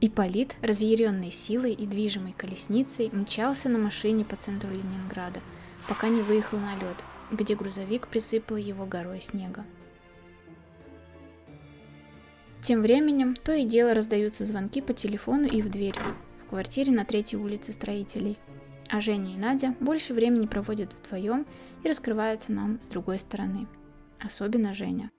Ипполит, 0.00 0.54
разъяренный 0.62 1.32
силой 1.32 1.72
и 1.72 1.84
движимой 1.84 2.32
колесницей, 2.32 3.10
мчался 3.12 3.68
на 3.68 3.78
машине 3.78 4.24
по 4.24 4.36
центру 4.36 4.70
Ленинграда, 4.70 5.40
пока 5.88 6.08
не 6.08 6.22
выехал 6.22 6.58
на 6.58 6.76
лед, 6.76 7.02
где 7.32 7.56
грузовик 7.56 8.06
присыпал 8.06 8.56
его 8.56 8.86
горой 8.86 9.20
снега. 9.20 9.64
Тем 12.60 12.82
временем 12.82 13.34
то 13.34 13.52
и 13.52 13.64
дело 13.64 13.94
раздаются 13.94 14.44
звонки 14.44 14.80
по 14.80 14.92
телефону 14.92 15.46
и 15.46 15.62
в 15.62 15.70
дверь, 15.70 15.96
в 16.44 16.48
квартире 16.48 16.92
на 16.92 17.04
третьей 17.04 17.38
улице 17.40 17.72
строителей. 17.72 18.38
А 18.90 19.00
Женя 19.00 19.34
и 19.34 19.36
Надя 19.36 19.74
больше 19.80 20.14
времени 20.14 20.46
проводят 20.46 20.92
вдвоем 20.92 21.44
и 21.84 21.88
раскрываются 21.88 22.52
нам 22.52 22.80
с 22.82 22.88
другой 22.88 23.18
стороны. 23.18 23.66
Особенно 24.18 24.74
Женя. 24.74 25.10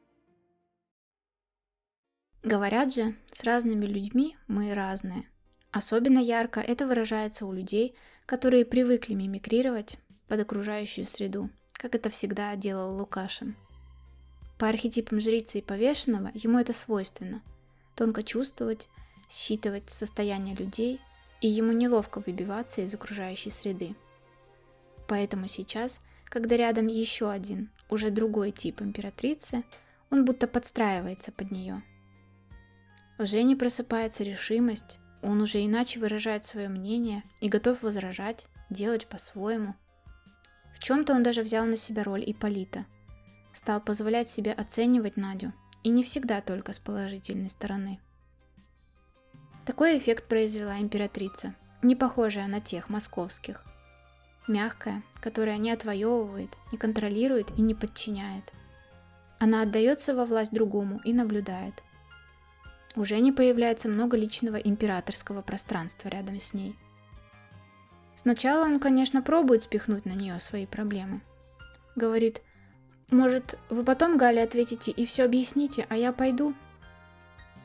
Говорят 2.44 2.94
же, 2.94 3.16
с 3.34 3.44
разными 3.44 3.86
людьми 3.86 4.38
мы 4.48 4.74
разные. 4.74 5.28
Особенно 5.72 6.20
ярко 6.20 6.62
это 6.62 6.88
выражается 6.88 7.46
у 7.46 7.52
людей, 7.52 7.96
которые 8.26 8.64
привыкли 8.64 9.14
мимикрировать 9.14 9.98
под 10.30 10.40
окружающую 10.40 11.06
среду, 11.06 11.50
как 11.74 11.96
это 11.96 12.10
всегда 12.10 12.56
делал 12.56 12.96
Лукашин. 12.96 13.58
По 14.58 14.70
архетипам 14.70 15.20
жрицы 15.20 15.60
и 15.60 15.62
повешенного 15.62 16.32
ему 16.34 16.60
это 16.60 16.72
свойственно. 16.72 17.42
Тонко 17.96 18.24
чувствовать, 18.24 18.88
считывать 19.30 19.90
состояние 19.90 20.56
людей, 20.56 21.02
и 21.42 21.48
ему 21.50 21.74
неловко 21.74 22.24
выбиваться 22.26 22.82
из 22.82 22.94
окружающей 22.94 23.50
среды. 23.50 23.96
Поэтому 25.10 25.48
сейчас, 25.48 26.00
когда 26.26 26.56
рядом 26.56 26.88
еще 26.88 27.30
один, 27.30 27.70
уже 27.90 28.12
другой 28.12 28.52
тип 28.52 28.82
императрицы, 28.82 29.64
он 30.10 30.24
будто 30.24 30.48
подстраивается 30.48 31.34
под 31.34 31.52
нее– 31.52 31.84
в 33.20 33.26
Жене 33.26 33.58
просыпается 33.58 34.24
решимость, 34.24 34.98
он 35.22 35.42
уже 35.42 35.64
иначе 35.66 36.00
выражает 36.00 36.46
свое 36.46 36.70
мнение 36.70 37.24
и 37.42 37.50
готов 37.50 37.84
возражать, 37.84 38.48
делать 38.70 39.08
по-своему. 39.08 39.76
В 40.74 40.80
чем-то 40.82 41.14
он 41.14 41.22
даже 41.22 41.42
взял 41.42 41.66
на 41.66 41.76
себя 41.76 42.04
роль 42.04 42.24
Иполита. 42.26 42.86
Стал 43.52 43.82
позволять 43.82 44.30
себе 44.30 44.54
оценивать 44.54 45.18
Надю, 45.18 45.52
и 45.84 45.90
не 45.90 46.02
всегда 46.04 46.40
только 46.40 46.72
с 46.72 46.80
положительной 46.80 47.50
стороны. 47.50 48.00
Такой 49.66 49.98
эффект 49.98 50.30
произвела 50.30 50.80
императрица, 50.80 51.56
не 51.82 51.98
похожая 51.98 52.48
на 52.48 52.62
тех 52.62 52.88
московских. 52.90 53.66
Мягкая, 54.48 55.04
которая 55.20 55.58
не 55.58 55.72
отвоевывает, 55.72 56.56
не 56.72 56.78
контролирует 56.78 57.52
и 57.58 57.62
не 57.62 57.76
подчиняет. 57.76 58.54
Она 59.40 59.64
отдается 59.64 60.16
во 60.16 60.26
власть 60.26 60.54
другому 60.54 61.02
и 61.04 61.12
наблюдает– 61.12 61.84
уже 63.00 63.20
не 63.20 63.32
появляется 63.32 63.88
много 63.88 64.18
личного 64.18 64.58
императорского 64.58 65.42
пространства 65.42 66.10
рядом 66.10 66.40
с 66.40 66.54
ней. 66.54 66.76
Сначала 68.16 68.66
он, 68.66 68.80
конечно, 68.80 69.22
пробует 69.22 69.64
спихнуть 69.64 70.06
на 70.06 70.12
нее 70.12 70.40
свои 70.40 70.66
проблемы. 70.66 71.22
Говорит, 71.96 72.42
может, 73.10 73.58
вы 73.70 73.84
потом, 73.86 74.18
Галя, 74.18 74.44
ответите 74.44 74.92
и 74.92 75.06
все 75.06 75.24
объясните, 75.24 75.88
а 75.90 75.96
я 75.96 76.12
пойду? 76.12 76.54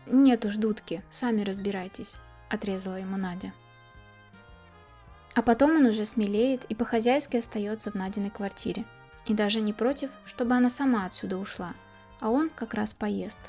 Нет 0.07 0.45
уж, 0.45 0.55
дудки, 0.57 1.03
сами 1.11 1.43
разбирайтесь, 1.43 2.15
отрезала 2.49 2.97
ему 2.97 3.17
Надя. 3.17 3.53
А 5.35 5.43
потом 5.43 5.73
он 5.77 5.87
уже 5.87 6.05
смелеет 6.05 6.65
и 6.67 6.77
по-хозяйски 6.77 7.39
остается 7.39 7.91
в 7.91 7.97
Надиной 7.97 8.31
квартире. 8.31 8.85
И 9.27 9.35
даже 9.35 9.61
не 9.61 9.73
против, 9.73 10.11
чтобы 10.27 10.55
она 10.55 10.71
сама 10.71 11.07
отсюда 11.07 11.39
ушла, 11.39 11.75
а 12.21 12.31
он 12.31 12.51
как 12.51 12.75
раз 12.75 12.95
поест. 12.95 13.41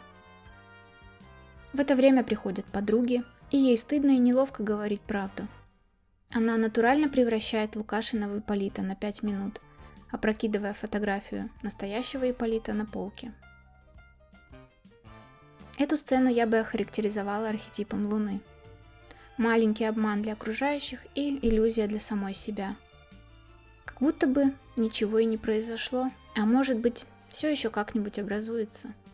В 1.75 1.79
это 1.82 1.98
время 1.98 2.24
приходят 2.24 2.65
подруги, 2.67 3.22
и 3.51 3.58
ей 3.58 3.75
стыдно 3.75 4.12
и 4.12 4.17
неловко 4.17 4.63
говорить 4.63 5.01
правду. 5.01 5.46
Она 6.32 6.55
натурально 6.55 7.10
превращает 7.10 7.75
Лукашина 7.75 8.29
в 8.29 8.39
Ипполита 8.39 8.82
на 8.82 8.96
5 8.96 9.24
минут, 9.24 9.60
опрокидывая 10.10 10.72
фотографию 10.72 11.50
настоящего 11.63 12.32
Ипполита 12.32 12.72
на 12.72 12.86
полке. 12.86 13.34
Эту 15.77 15.98
сцену 15.98 16.29
я 16.29 16.48
бы 16.48 16.60
охарактеризовала 16.60 17.50
архетипом 17.50 18.08
Луны. 18.08 18.39
Маленький 19.36 19.84
обман 19.84 20.22
для 20.22 20.32
окружающих 20.32 21.05
и 21.13 21.38
иллюзия 21.41 21.88
для 21.88 22.00
самой 22.00 22.34
себя. 22.34 22.77
Как 23.84 24.00
будто 24.00 24.27
бы 24.27 24.53
ничего 24.77 25.20
и 25.20 25.25
не 25.25 25.38
произошло, 25.38 26.10
а 26.38 26.46
может 26.46 26.77
быть, 26.77 27.05
все 27.27 27.51
еще 27.51 27.70
как-нибудь 27.70 28.17
образуется– 28.17 28.94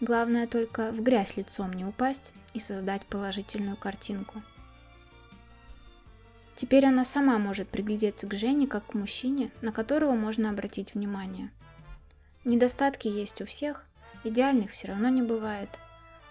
Главное 0.00 0.46
только 0.46 0.92
в 0.92 1.02
грязь 1.02 1.36
лицом 1.36 1.72
не 1.72 1.84
упасть 1.84 2.32
и 2.54 2.60
создать 2.60 3.04
положительную 3.06 3.76
картинку. 3.76 4.42
Теперь 6.54 6.86
она 6.86 7.04
сама 7.04 7.38
может 7.38 7.68
приглядеться 7.68 8.26
к 8.26 8.34
Жене 8.34 8.66
как 8.66 8.86
к 8.86 8.94
мужчине, 8.94 9.50
на 9.60 9.72
которого 9.72 10.14
можно 10.14 10.50
обратить 10.50 10.94
внимание. 10.94 11.50
Недостатки 12.44 13.08
есть 13.08 13.42
у 13.42 13.44
всех, 13.44 13.84
идеальных 14.24 14.70
все 14.70 14.88
равно 14.88 15.08
не 15.08 15.22
бывает. 15.22 15.68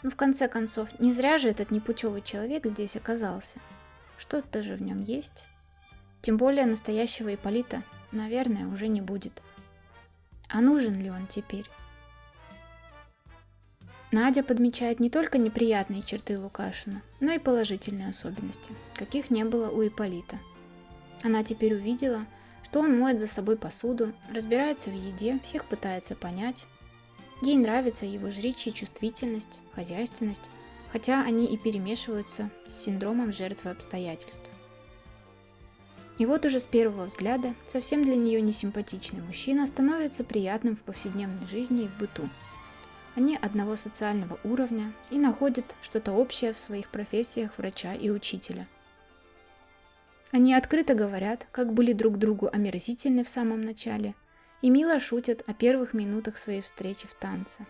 Но 0.02 0.12
в 0.12 0.16
конце 0.16 0.48
концов, 0.48 1.00
не 1.00 1.12
зря 1.12 1.38
же 1.38 1.50
этот 1.50 1.72
непутевый 1.72 2.22
человек 2.22 2.66
здесь 2.66 2.96
оказался. 2.96 3.60
Что-то 4.18 4.64
же 4.64 4.76
в 4.76 4.82
нем 4.82 5.04
есть. 5.04 5.48
Тем 6.22 6.38
более 6.38 6.66
настоящего 6.66 7.34
Иполита, 7.34 7.84
наверное, 8.12 8.68
уже 8.68 8.88
не 8.88 9.02
будет. 9.02 9.42
А 10.50 10.62
нужен 10.62 10.94
ли 11.02 11.10
он 11.10 11.28
теперь? 11.28 11.66
Надя 14.12 14.42
подмечает 14.42 15.02
не 15.02 15.10
только 15.10 15.38
неприятные 15.38 16.02
черты 16.02 16.40
Лукашина, 16.40 17.02
но 17.20 17.34
и 17.34 17.40
положительные 17.40 18.10
особенности, 18.10 18.74
каких 18.94 19.30
не 19.30 19.44
было 19.44 19.70
у 19.70 19.86
Иполита. 19.86 20.40
Она 21.24 21.44
теперь 21.44 21.74
увидела, 21.74 22.26
что 22.64 22.80
он 22.80 22.98
моет 22.98 23.20
за 23.20 23.28
собой 23.28 23.58
посуду, 23.58 24.14
разбирается 24.34 24.90
в 24.90 24.94
еде, 24.94 25.40
всех 25.44 25.66
пытается 25.66 26.16
понять. 26.16 26.66
Ей 27.42 27.58
нравится 27.58 28.06
его 28.06 28.32
жричья 28.32 28.72
чувствительность, 28.72 29.60
хозяйственность, 29.74 30.50
хотя 30.94 31.22
они 31.22 31.46
и 31.46 31.58
перемешиваются 31.58 32.50
с 32.66 32.86
синдромом 32.86 33.34
жертвы 33.34 33.72
обстоятельств. 33.72 34.50
И 36.18 36.26
вот 36.26 36.46
уже 36.46 36.62
с 36.62 36.66
первого 36.66 37.06
взгляда 37.06 37.54
совсем 37.68 38.04
для 38.04 38.16
нее 38.16 38.42
несимпатичный 38.42 39.22
мужчина 39.22 39.68
становится 39.68 40.24
приятным 40.24 40.78
в 40.78 40.84
повседневной 40.84 41.46
жизни 41.46 41.84
и 41.84 41.88
в 41.90 41.98
быту– 41.98 42.30
они 43.18 43.36
одного 43.36 43.76
социального 43.76 44.40
уровня 44.44 44.94
и 45.10 45.18
находят 45.18 45.76
что-то 45.82 46.12
общее 46.12 46.54
в 46.54 46.60
своих 46.60 46.90
профессиях 46.90 47.58
врача 47.58 47.96
и 47.96 48.12
учителя. 48.12 48.68
Они 50.32 50.54
открыто 50.54 50.94
говорят, 50.94 51.48
как 51.52 51.74
были 51.74 51.94
друг 51.94 52.20
другу 52.20 52.48
омерзительны 52.48 53.24
в 53.24 53.30
самом 53.30 53.62
начале, 53.62 54.14
и 54.62 54.70
мило 54.70 55.00
шутят 55.00 55.42
о 55.48 55.56
первых 55.56 55.96
минутах 55.96 56.38
своей 56.38 56.62
встречи 56.62 57.08
в 57.08 57.16
танце. 57.16 57.66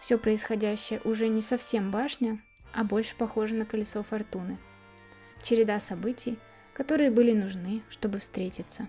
Все 0.00 0.16
происходящее 0.16 1.02
уже 1.04 1.28
не 1.28 1.42
совсем 1.42 1.90
башня, 1.90 2.40
а 2.72 2.82
больше 2.82 3.16
похоже 3.16 3.54
на 3.54 3.66
колесо 3.66 4.02
фортуны. 4.02 4.56
Череда 5.42 5.80
событий, 5.80 6.38
которые 6.72 7.10
были 7.10 7.32
нужны, 7.32 7.82
чтобы 7.90 8.18
встретиться. 8.18 8.88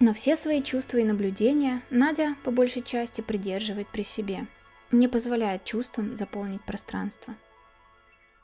Но 0.00 0.12
все 0.12 0.36
свои 0.36 0.62
чувства 0.62 0.98
и 0.98 1.04
наблюдения 1.04 1.82
Надя 1.90 2.36
по 2.44 2.50
большей 2.50 2.82
части 2.82 3.20
придерживает 3.20 3.88
при 3.88 4.02
себе, 4.02 4.46
не 4.90 5.08
позволяет 5.08 5.64
чувствам 5.64 6.16
заполнить 6.16 6.64
пространство. 6.64 7.34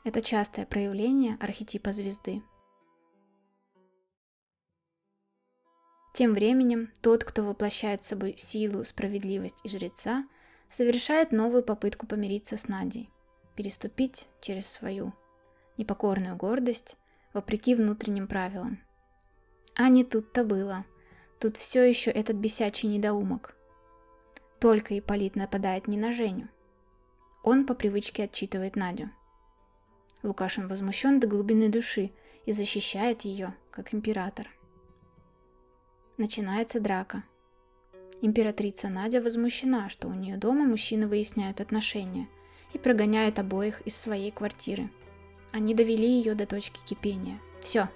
Это 0.03 0.21
частое 0.21 0.65
проявление 0.65 1.37
архетипа 1.39 1.91
звезды. 1.91 2.41
Тем 6.13 6.33
временем 6.33 6.91
тот, 7.01 7.23
кто 7.23 7.43
воплощает 7.43 8.03
собой 8.03 8.35
силу, 8.37 8.83
справедливость 8.83 9.59
и 9.63 9.69
жреца, 9.69 10.25
совершает 10.69 11.31
новую 11.31 11.63
попытку 11.63 12.07
помириться 12.07 12.57
с 12.57 12.67
Надей, 12.67 13.09
переступить 13.55 14.27
через 14.41 14.67
свою 14.67 15.13
непокорную 15.77 16.35
гордость, 16.35 16.97
вопреки 17.33 17.75
внутренним 17.75 18.27
правилам. 18.27 18.79
А 19.75 19.89
не 19.89 20.03
тут-то 20.03 20.43
было. 20.43 20.85
Тут 21.41 21.57
все 21.57 21.81
еще 21.83 22.11
этот 22.11 22.35
бесячий 22.35 22.87
недоумок. 22.87 23.55
Только 24.59 24.97
Ипполит 24.99 25.35
нападает 25.35 25.87
не 25.87 25.97
на 25.97 26.11
Женю. 26.11 26.47
Он 27.41 27.65
по 27.65 27.73
привычке 27.73 28.25
отчитывает 28.25 28.75
Надю. 28.75 29.09
Лукашин 30.21 30.67
возмущен 30.67 31.19
до 31.19 31.25
глубины 31.25 31.69
души 31.69 32.11
и 32.45 32.51
защищает 32.51 33.23
ее, 33.23 33.55
как 33.71 33.91
император. 33.91 34.47
Начинается 36.17 36.79
драка. 36.79 37.23
Императрица 38.21 38.89
Надя 38.89 39.19
возмущена, 39.19 39.89
что 39.89 40.09
у 40.09 40.13
нее 40.13 40.37
дома 40.37 40.65
мужчины 40.65 41.07
выясняют 41.07 41.59
отношения 41.59 42.27
и 42.71 42.77
прогоняет 42.77 43.39
обоих 43.39 43.81
из 43.81 43.97
своей 43.97 44.29
квартиры. 44.29 44.91
Они 45.51 45.73
довели 45.73 46.07
ее 46.07 46.35
до 46.35 46.45
точки 46.45 46.85
кипения. 46.85 47.39
Все. 47.61 47.89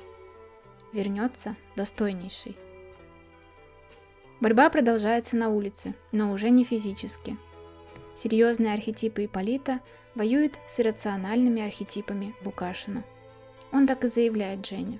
Вернется 0.93 1.55
достойнейший. 1.75 2.57
Борьба 4.39 4.69
продолжается 4.69 5.35
на 5.37 5.49
улице, 5.49 5.93
но 6.11 6.31
уже 6.31 6.49
не 6.49 6.63
физически. 6.63 7.37
Серьезные 8.13 8.73
архетипы 8.73 9.25
Иполита 9.25 9.79
воюют 10.13 10.53
с 10.67 10.79
иррациональными 10.79 11.61
архетипами 11.61 12.35
Лукашина. 12.43 13.03
Он 13.71 13.87
так 13.87 14.03
и 14.05 14.07
заявляет 14.07 14.65
Жене. 14.65 14.99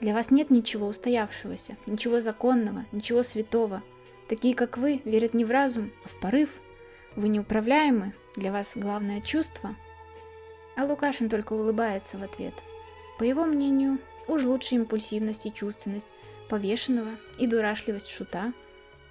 Для 0.00 0.14
вас 0.14 0.30
нет 0.30 0.50
ничего 0.50 0.88
устоявшегося, 0.88 1.76
ничего 1.86 2.20
законного, 2.20 2.86
ничего 2.90 3.22
святого. 3.22 3.82
Такие, 4.28 4.54
как 4.54 4.78
вы, 4.78 5.00
верят 5.04 5.34
не 5.34 5.44
в 5.44 5.50
разум, 5.50 5.92
а 6.04 6.08
в 6.08 6.18
порыв. 6.18 6.60
Вы 7.14 7.28
неуправляемы, 7.28 8.12
для 8.34 8.50
вас 8.50 8.72
главное 8.76 9.20
чувство. 9.20 9.76
А 10.76 10.84
Лукашин 10.84 11.28
только 11.28 11.52
улыбается 11.52 12.18
в 12.18 12.22
ответ. 12.22 12.54
По 13.18 13.24
его 13.24 13.44
мнению, 13.44 13.98
уж 14.26 14.44
лучше 14.44 14.74
импульсивность 14.76 15.46
и 15.46 15.52
чувственность 15.52 16.14
повешенного 16.52 17.16
и 17.38 17.46
дурашливость 17.48 18.10
шута, 18.10 18.52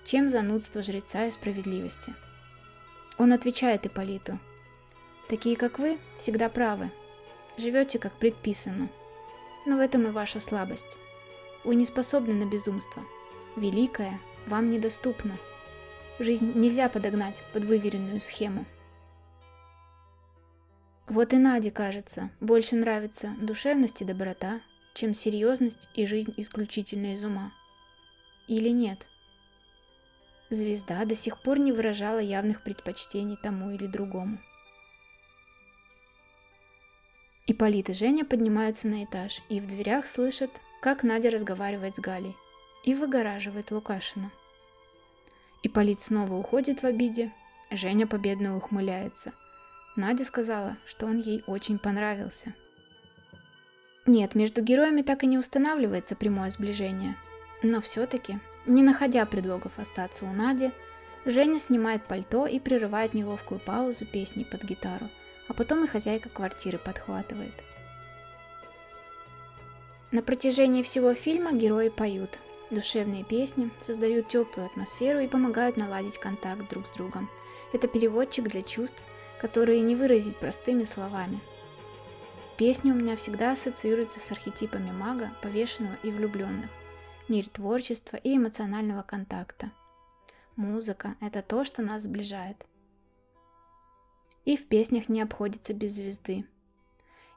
чем 0.05 0.29
занудство 0.29 0.81
жреца 0.81 1.25
и 1.25 1.31
справедливости. 1.31 2.13
Он 3.17 3.33
отвечает 3.33 3.85
Ипполиту. 3.85 4.39
Такие, 5.27 5.57
как 5.57 5.79
вы, 5.79 5.97
всегда 6.17 6.47
правы. 6.47 6.89
Живете, 7.57 7.99
как 7.99 8.13
предписано– 8.13 8.89
но 9.65 9.77
в 9.77 9.79
этом 9.79 10.07
и 10.07 10.11
ваша 10.11 10.39
слабость. 10.39 10.97
Вы 11.63 11.75
не 11.75 11.85
способны 11.85 12.33
на 12.33 12.49
безумство. 12.49 13.03
Великое 13.55 14.19
вам 14.47 14.69
недоступно. 14.69 15.37
Жизнь 16.19 16.53
нельзя 16.55 16.89
подогнать 16.89 17.43
под 17.53 17.65
выверенную 17.65 18.19
схему. 18.19 18.65
Вот 21.07 21.33
и 21.33 21.37
Наде, 21.37 21.71
кажется, 21.71 22.29
больше 22.39 22.75
нравится 22.75 23.35
душевность 23.39 24.01
и 24.01 24.05
доброта, 24.05 24.61
чем 24.93 25.13
серьезность 25.13 25.89
и 25.93 26.05
жизнь 26.05 26.33
исключительно 26.37 27.13
из 27.13 27.23
ума. 27.23 27.53
Или 28.47 28.69
нет? 28.69 29.07
Звезда 30.49 31.05
до 31.05 31.15
сих 31.15 31.41
пор 31.41 31.59
не 31.59 31.71
выражала 31.71 32.19
явных 32.19 32.61
предпочтений 32.63 33.37
тому 33.41 33.71
или 33.71 33.87
другому. 33.87 34.39
Ипполит 37.47 37.89
и 37.89 37.93
Женя 37.93 38.25
поднимаются 38.25 38.87
на 38.87 39.03
этаж 39.03 39.41
и 39.49 39.59
в 39.59 39.67
дверях 39.67 40.07
слышат, 40.07 40.51
как 40.81 41.03
Надя 41.03 41.29
разговаривает 41.29 41.95
с 41.95 41.99
Галей 41.99 42.35
и 42.85 42.93
выгораживает 42.93 43.71
Лукашина. 43.71 44.31
Ипполит 45.63 45.99
снова 45.99 46.33
уходит 46.33 46.81
в 46.81 46.85
обиде, 46.85 47.31
Женя 47.69 48.07
победно 48.07 48.57
ухмыляется. 48.57 49.33
Надя 49.95 50.25
сказала, 50.25 50.77
что 50.85 51.05
он 51.05 51.19
ей 51.19 51.43
очень 51.47 51.77
понравился. 51.77 52.53
Нет, 54.11 54.35
между 54.35 54.61
героями 54.61 55.01
так 55.01 55.23
и 55.23 55.27
не 55.27 55.37
устанавливается 55.37 56.15
прямое 56.15 56.49
сближение. 56.49 57.15
Но 57.63 57.79
все-таки, 57.79 58.39
не 58.65 58.83
находя 58.83 59.25
предлогов 59.25 59.79
остаться 59.79 60.25
у 60.25 60.31
Нади, 60.33 60.71
Женя 61.25 61.59
снимает 61.59 62.03
пальто 62.05 62.45
и 62.47 62.59
прерывает 62.59 63.13
неловкую 63.13 63.59
паузу 63.59 64.05
песни 64.05 64.43
под 64.43 64.63
гитару– 64.63 65.09
а 65.51 65.53
потом 65.53 65.83
и 65.83 65.87
хозяйка 65.87 66.29
квартиры 66.29 66.77
подхватывает. 66.77 67.53
На 70.11 70.21
протяжении 70.21 70.81
всего 70.81 71.13
фильма 71.13 71.51
герои 71.51 71.89
поют. 71.89 72.39
Душевные 72.69 73.25
песни 73.25 73.69
создают 73.81 74.29
теплую 74.29 74.67
атмосферу 74.67 75.19
и 75.19 75.27
помогают 75.27 75.75
наладить 75.75 76.19
контакт 76.19 76.69
друг 76.69 76.87
с 76.87 76.91
другом. 76.91 77.29
Это 77.73 77.89
переводчик 77.89 78.47
для 78.47 78.61
чувств, 78.61 79.03
которые 79.41 79.81
не 79.81 79.97
выразить 79.97 80.37
простыми 80.37 80.83
словами. 80.83 81.41
Песни 82.61 82.91
у 82.91 82.93
меня 82.93 83.15
всегда 83.15 83.53
ассоциируются 83.53 84.19
с 84.19 84.31
архетипами 84.31 84.91
мага, 84.91 85.31
повешенного 85.41 85.95
и 86.03 86.11
влюбленных. 86.11 86.69
Мир 87.27 87.49
творчества 87.49 88.17
и 88.17 88.37
эмоционального 88.37 89.01
контакта. 89.01 89.71
Музыка– 90.55 91.15
это 91.21 91.41
то, 91.41 91.63
что 91.63 91.81
нас 91.81 92.03
сближает. 92.03 92.67
И 94.45 94.55
в 94.55 94.67
песнях 94.67 95.09
не 95.09 95.23
обходится 95.23 95.73
без 95.73 95.93
звезды. 95.93 96.45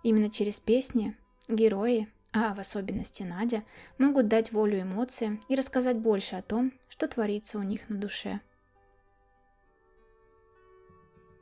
Именно 0.03 0.29
через 0.29 0.61
песни 0.61 1.17
герои, 1.49 2.07
а 2.35 2.53
в 2.53 2.61
особенности 2.61 3.23
Надя, 3.23 3.65
могут 3.97 4.29
дать 4.29 4.53
волю 4.53 4.83
эмоциям 4.83 5.43
и 5.49 5.55
рассказать 5.55 5.97
больше 5.97 6.37
о 6.37 6.43
том, 6.43 6.71
что 6.87 7.09
творится 7.09 7.59
у 7.59 7.63
них 7.63 7.89
на 7.89 7.97
душе. 7.97 8.43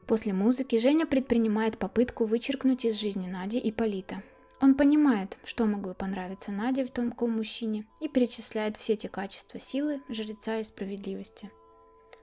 После 0.07 0.33
музыки 0.33 0.77
Женя 0.77 1.07
предпринимает 1.07 1.79
попытку 1.79 2.25
вычеркнуть 2.25 2.85
из 2.85 3.01
жизни 3.01 3.29
Нади 3.29 3.59
и 3.59 3.71
Полита. 3.73 4.23
Он 4.61 4.75
понимает, 4.75 5.39
что 5.45 5.67
могло 5.67 5.95
понравиться 5.95 6.53
Наде 6.53 6.85
в 6.85 6.91
таком 6.91 7.33
мужчине 7.33 7.87
и 8.01 8.09
перечисляет 8.09 8.77
все 8.77 8.97
те 8.97 9.09
качества 9.09 9.59
силы, 9.59 10.03
жреца 10.09 10.59
и 10.59 10.65
справедливости. 10.65 11.51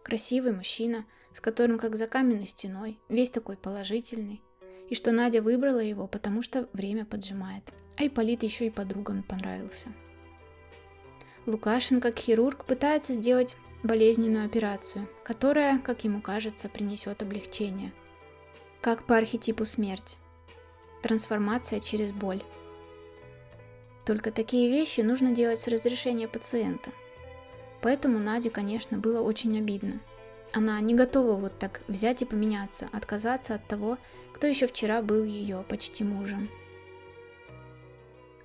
Красивый 0.03 0.53
мужчина– 0.53 1.05
с 1.33 1.41
которым 1.41 1.77
как 1.79 1.95
за 1.95 2.07
каменной 2.07 2.47
стеной, 2.47 2.99
весь 3.07 3.31
такой 3.31 3.55
положительный, 3.55 4.41
и 4.89 4.95
что 4.95 5.11
Надя 5.11 5.41
выбрала 5.41 5.79
его, 5.79 6.07
потому 6.07 6.41
что 6.41 6.67
время 6.73 7.05
поджимает. 7.05 7.63
А 7.97 8.05
Ипполит 8.05 8.43
еще 8.43 8.67
и 8.67 8.71
подругам 8.71 9.23
понравился. 9.23 9.89
Лукашин, 11.45 12.01
как 12.01 12.17
хирург, 12.17 12.65
пытается 12.65 13.13
сделать 13.13 13.55
болезненную 13.83 14.45
операцию, 14.45 15.07
которая, 15.23 15.79
как 15.79 16.03
ему 16.03 16.21
кажется, 16.21 16.69
принесет 16.69 17.21
облегчение. 17.21 17.93
Как 18.81 19.03
по 19.03 19.17
архетипу 19.17 19.65
смерть. 19.65 20.17
Трансформация 21.01 21.79
через 21.79 22.11
боль. 22.11 22.43
Только 24.05 24.31
такие 24.31 24.69
вещи 24.69 25.01
нужно 25.01 25.31
делать 25.31 25.59
с 25.59 25.67
разрешения 25.67 26.27
пациента. 26.27 26.91
Поэтому 27.81 28.19
Наде, 28.19 28.49
конечно, 28.49 28.97
было 28.97 29.21
очень 29.21 29.57
обидно, 29.57 29.99
она 30.51 30.79
не 30.81 30.95
готова 30.95 31.35
вот 31.35 31.59
так 31.59 31.81
взять 31.87 32.21
и 32.21 32.25
поменяться, 32.25 32.89
отказаться 32.91 33.55
от 33.55 33.67
того, 33.67 33.97
кто 34.33 34.47
еще 34.47 34.67
вчера 34.67 35.01
был 35.01 35.23
ее 35.23 35.63
почти 35.67 36.03
мужем. 36.03 36.49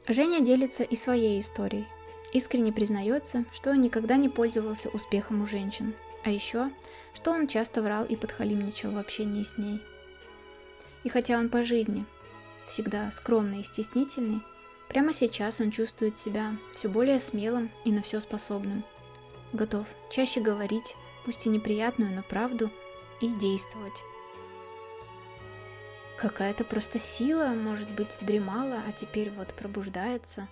Женя 0.06 0.40
делится 0.40 0.82
и 0.82 0.96
своей 0.96 1.40
историей. 1.40 1.86
Искренне 2.32 2.72
признается, 2.72 3.44
что 3.52 3.74
никогда 3.74 4.16
не 4.16 4.28
пользовался 4.28 4.88
успехом 4.88 5.42
у 5.42 5.46
женщин, 5.46 5.94
а 6.24 6.30
еще, 6.30 6.70
что 7.14 7.30
он 7.30 7.46
часто 7.46 7.82
врал 7.82 8.04
и 8.04 8.16
подхалимничал 8.16 8.92
в 8.92 8.98
общении 8.98 9.42
с 9.42 9.58
ней. 9.58 9.80
И 11.04 11.08
хотя 11.08 11.38
он 11.38 11.48
по 11.48 11.62
жизни 11.62 12.06
всегда 12.66 13.10
скромный 13.12 13.60
и 13.60 13.64
стеснительный, 13.64 14.40
прямо 14.88 15.12
сейчас 15.12 15.60
он 15.60 15.70
чувствует 15.70 16.16
себя 16.16 16.56
все 16.72 16.88
более 16.88 17.20
смелым 17.20 17.70
и 17.84 17.92
на 17.92 18.02
все 18.02 18.20
способным. 18.20 18.84
Готов 19.52 19.86
чаще 20.10 20.40
говорить, 20.40 20.96
пусть 21.24 21.46
и 21.46 21.50
неприятную, 21.50 22.12
но 22.12 22.22
правду, 22.22 22.70
и 23.20 23.28
действовать. 23.28 24.02
Какая-то 26.16 26.64
просто 26.64 26.98
сила, 26.98 27.48
может 27.48 27.90
быть, 27.90 28.18
дремала, 28.20 28.82
а 28.88 28.92
теперь 28.92 29.30
вот 29.30 29.52
пробуждается. 29.54 30.48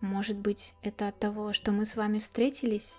Может 0.00 0.36
быть, 0.36 0.74
это 0.82 1.08
от 1.08 1.18
того, 1.18 1.52
что 1.52 1.72
мы 1.72 1.86
с 1.86 1.96
вами 1.96 2.18
встретились? 2.18 2.96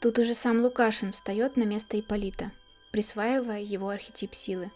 Тут 0.00 0.18
уже 0.18 0.34
сам 0.34 0.60
Лукашин 0.60 1.12
встает 1.12 1.56
на 1.56 1.64
место 1.64 1.98
Иполита, 1.98 2.52
присваивая 2.92 3.60
его 3.60 3.88
архетип 3.88 4.34
силы, 4.34 4.70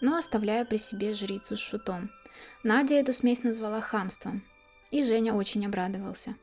но 0.00 0.16
оставляя 0.16 0.64
при 0.64 0.76
себе 0.76 1.14
жрицу 1.14 1.56
с 1.56 1.60
шутом, 1.60 2.10
Надя 2.62 2.94
эту 2.94 3.12
смесь 3.12 3.42
назвала 3.42 3.80
хамством, 3.80 4.44
и 4.90 5.02
Женя 5.02 5.34
очень 5.34 5.66
обрадовался. 5.66 6.36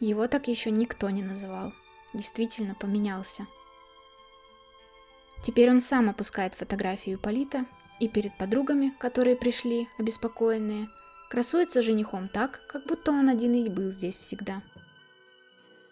Его 0.00 0.28
так 0.28 0.48
еще 0.48 0.70
никто 0.70 1.10
не 1.10 1.22
называл. 1.22 1.72
Действительно 2.12 2.74
поменялся. 2.74 3.46
Теперь 5.42 5.70
он 5.70 5.80
сам 5.80 6.08
опускает 6.08 6.54
фотографию 6.54 7.18
Полита 7.18 7.66
и 8.00 8.08
перед 8.08 8.36
подругами, 8.38 8.94
которые 8.98 9.36
пришли, 9.36 9.88
обеспокоенные, 9.98 10.88
красуется 11.34 11.82
женихом 11.82 12.28
так, 12.28 12.60
как 12.68 12.84
будто 12.84 13.10
он 13.10 13.28
один 13.28 13.54
и 13.54 13.68
был 13.68 13.90
здесь 13.90 14.16
всегда. 14.16 14.62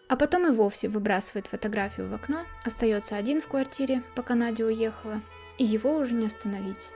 А 0.07 0.15
потом 0.15 0.47
и 0.47 0.51
вовсе 0.51 0.87
выбрасывает 0.87 1.47
фотографию 1.47 2.07
в 2.07 2.13
окно, 2.13 2.45
остается 2.63 3.17
один 3.17 3.41
в 3.41 3.49
квартире, 3.49 4.03
пока 4.15 4.35
Надя 4.35 4.63
уехала, 4.65 5.19
и 5.57 5.65
его 5.65 5.97
уже 5.97 6.13
не 6.13 6.27
остановить. 6.27 6.91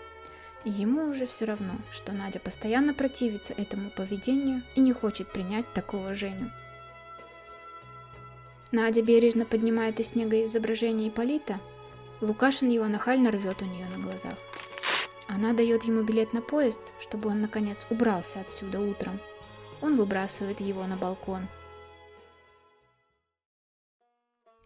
И 0.63 0.69
ему 0.69 1.09
уже 1.09 1.25
все 1.25 1.43
равно, 1.43 1.73
что 1.91 2.13
Надя 2.13 2.39
постоянно 2.39 2.93
противится 2.93 3.53
этому 3.53 3.89
поведению 3.89 4.63
и 4.75 4.79
не 4.79 4.93
хочет 4.93 5.29
принять 5.29 5.73
такого 5.73 6.13
Женю. 6.13 6.49
Надя 8.71 9.01
бережно 9.01 9.43
поднимает 9.43 9.99
из 9.99 10.11
снега 10.11 10.45
изображение 10.45 11.09
Иполита, 11.09 11.59
Лукашин 12.21 12.69
его 12.69 12.87
нахально 12.87 13.29
рвет 13.29 13.61
у 13.61 13.65
нее 13.65 13.87
на 13.93 14.01
глазах. 14.01 14.35
Она 15.27 15.53
дает 15.53 15.83
ему 15.83 16.03
билет 16.03 16.33
на 16.33 16.41
поезд, 16.41 16.81
чтобы 16.99 17.29
он 17.29 17.41
наконец 17.41 17.85
убрался 17.89 18.39
отсюда 18.39 18.79
утром. 18.79 19.19
Он 19.81 19.97
выбрасывает 19.97 20.61
его 20.61 20.85
на 20.87 20.95
балкон. 20.95 21.47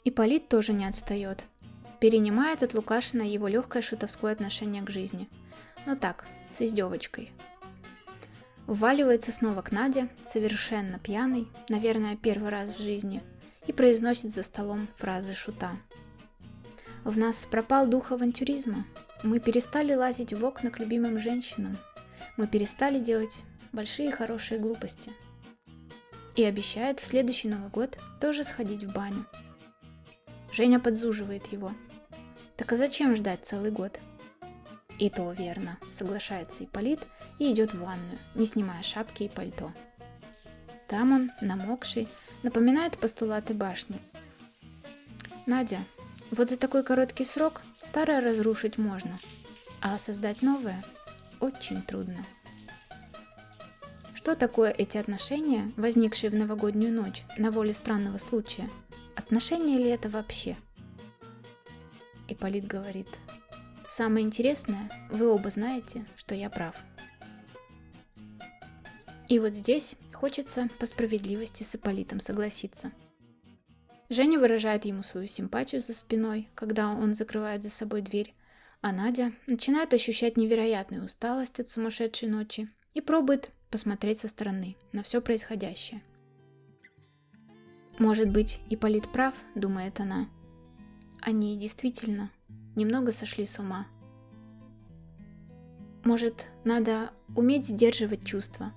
Иполит 0.03 0.47
тоже 0.47 0.73
не 0.73 0.85
отстает. 0.85 1.45
Перенимает 1.99 2.63
от 2.63 2.73
Лукашина 2.73 3.21
его 3.21 3.47
легкое 3.47 3.81
шутовское 3.81 4.31
отношение 4.31 4.81
к 4.81 4.89
жизни. 4.89 5.29
Но 5.85 5.95
так, 5.95 6.25
с 6.49 6.61
издевочкой. 6.61 7.31
Вваливается 8.67 9.31
снова 9.31 9.61
к 9.61 9.71
Наде, 9.71 10.07
совершенно 10.25 10.97
пьяный, 10.99 11.47
наверное, 11.69 12.15
первый 12.15 12.49
раз 12.49 12.69
в 12.69 12.81
жизни, 12.81 13.21
и 13.67 13.73
произносит 13.73 14.31
за 14.31 14.43
столом 14.43 14.87
фразы 14.95 15.33
шута. 15.33 15.71
В 17.03 17.17
нас 17.17 17.45
пропал 17.45 17.87
дух 17.87 18.11
авантюризма. 18.11 18.85
Мы 19.23 19.39
перестали 19.39 19.93
лазить 19.93 20.33
в 20.33 20.43
окна 20.43 20.71
к 20.71 20.79
любимым 20.79 21.19
женщинам. 21.19 21.77
Мы 22.37 22.47
перестали 22.47 22.99
делать 22.99 23.43
большие 23.71 24.11
хорошие 24.11 24.59
глупости. 24.59 25.11
И 26.35 26.43
обещает 26.43 26.99
в 26.99 27.05
следующий 27.05 27.47
Новый 27.47 27.69
год 27.69 27.99
тоже 28.19 28.43
сходить 28.43 28.83
в 28.83 28.93
баню. 28.93 29.27
Женя 30.51 30.79
подзуживает 30.79 31.47
его. 31.47 31.71
Так 32.57 32.73
а 32.73 32.75
зачем 32.75 33.15
ждать 33.15 33.45
целый 33.45 33.69
год? 33.69 33.99
И 34.97 35.09
то 35.09 35.31
верно, 35.31 35.77
соглашается 35.91 36.63
Ипполит 36.63 36.99
и 37.37 37.51
идет 37.51 37.73
в 37.73 37.79
ванную, 37.79 38.17
не 38.33 38.45
снимая 38.45 38.81
шапки 38.81 39.23
и 39.23 39.29
пальто. 39.29 39.71
Там 40.87 41.11
он, 41.11 41.31
намокший, 41.41 42.07
напоминает 42.41 42.97
постулаты 42.97 43.53
башни. 43.53 44.01
Надя, 45.45 45.79
вот 46.31 46.49
за 46.49 46.57
такой 46.57 46.83
короткий 46.83 47.23
срок 47.23 47.61
старое 47.83 48.21
разрушить 48.21 48.77
можно, 48.77 49.17
а 49.81 49.97
создать 49.97 50.41
новое 50.41 50.83
очень 51.39 51.81
трудно. 51.81 52.25
Что 54.13 54.35
такое 54.35 54.69
эти 54.71 54.97
отношения, 54.97 55.71
возникшие 55.77 56.29
в 56.29 56.35
новогоднюю 56.35 56.93
ночь 56.93 57.23
на 57.37 57.49
воле 57.49 57.73
странного 57.73 58.19
случая? 58.19 58.69
Отношения 59.15 59.77
ли 59.77 59.89
это 59.89 60.09
вообще? 60.09 60.55
Ипполит 62.27 62.67
говорит, 62.67 63.07
самое 63.89 64.25
интересное, 64.25 64.89
вы 65.09 65.27
оба 65.27 65.49
знаете, 65.49 66.05
что 66.15 66.35
я 66.35 66.49
прав. 66.49 66.75
И 69.27 69.39
вот 69.39 69.53
здесь 69.55 69.95
хочется 70.13 70.69
по 70.79 70.85
справедливости 70.85 71.63
с 71.63 71.75
Ипполитом 71.75 72.19
согласиться. 72.19 72.91
Женя 74.11 74.39
выражает 74.39 74.83
ему 74.83 75.03
свою 75.03 75.25
симпатию 75.25 75.79
за 75.79 75.93
спиной, 75.93 76.49
когда 76.53 76.89
он 76.89 77.13
закрывает 77.13 77.63
за 77.63 77.69
собой 77.69 78.01
дверь, 78.01 78.35
а 78.81 78.91
Надя 78.91 79.31
начинает 79.47 79.93
ощущать 79.93 80.35
невероятную 80.35 81.05
усталость 81.05 81.61
от 81.61 81.69
сумасшедшей 81.69 82.27
ночи 82.27 82.69
и 82.93 82.99
пробует 82.99 83.51
посмотреть 83.69 84.17
со 84.17 84.27
стороны 84.27 84.75
на 84.91 85.01
все 85.01 85.21
происходящее. 85.21 86.03
Может 87.99 88.29
быть, 88.29 88.59
Ипполит 88.69 89.09
прав, 89.13 89.33
думает 89.55 90.01
она. 90.01 90.27
Они 91.21 91.57
действительно 91.57 92.31
немного 92.75 93.13
сошли 93.13 93.45
с 93.45 93.59
ума. 93.59 93.87
Может, 96.03 96.47
надо 96.65 97.11
уметь 97.33 97.65
сдерживать 97.65 98.25
чувства. 98.25 98.73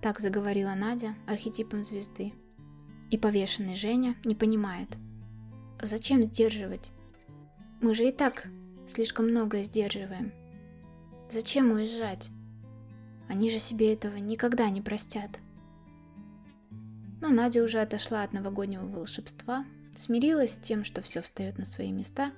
Так 0.00 0.20
заговорила 0.20 0.74
Надя 0.74 1.16
архетипом 1.26 1.82
звезды. 1.82 2.34
И 3.10 3.18
повешенный 3.18 3.74
Женя 3.74 4.16
не 4.24 4.34
понимает. 4.34 4.88
Зачем 5.82 6.22
сдерживать? 6.22 6.92
Мы 7.80 7.94
же 7.94 8.08
и 8.08 8.12
так 8.12 8.46
слишком 8.88 9.28
многое 9.28 9.62
сдерживаем. 9.62 10.32
Зачем 11.28 11.70
уезжать? 11.72 12.30
Они 13.28 13.50
же 13.50 13.58
себе 13.58 13.92
этого 13.92 14.16
никогда 14.16 14.68
не 14.70 14.80
простят. 14.80 15.40
Но 17.20 17.28
Надя 17.28 17.62
уже 17.62 17.80
отошла 17.80 18.22
от 18.22 18.32
новогоднего 18.32 18.86
волшебства, 18.86 19.64
смирилась 19.94 20.54
с 20.54 20.58
тем, 20.58 20.84
что 20.84 21.00
все 21.02 21.20
встает 21.20 21.58
на 21.58 21.64
свои 21.64 21.92
места 21.92 22.32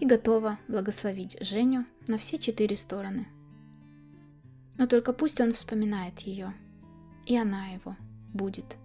и 0.00 0.06
готова 0.06 0.58
благословить 0.68 1.36
Женю 1.40 1.86
на 2.08 2.18
все 2.18 2.38
четыре 2.38 2.76
стороны. 2.76 3.26
Но 4.76 4.86
только 4.86 5.12
пусть 5.12 5.40
он 5.40 5.52
вспоминает 5.52 6.20
ее, 6.20 6.52
и 7.26 7.36
она 7.36 7.68
его 7.68 7.96
будет. 8.32 8.76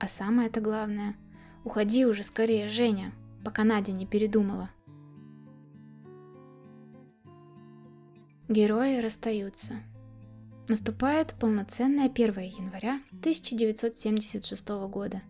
А 0.00 0.08
самое-то 0.08 0.62
главное, 0.62 1.14
уходи 1.62 2.06
уже 2.06 2.22
скорее, 2.22 2.68
Женя, 2.68 3.12
пока 3.44 3.64
Надя 3.64 3.92
не 3.92 4.06
передумала. 4.06 4.70
Герои 8.48 8.96
расстаются. 8.96 9.74
Наступает 10.68 11.34
полноценное 11.38 12.06
1 12.06 12.40
января 12.40 13.00
1976 13.18 14.68
года. 14.88 15.22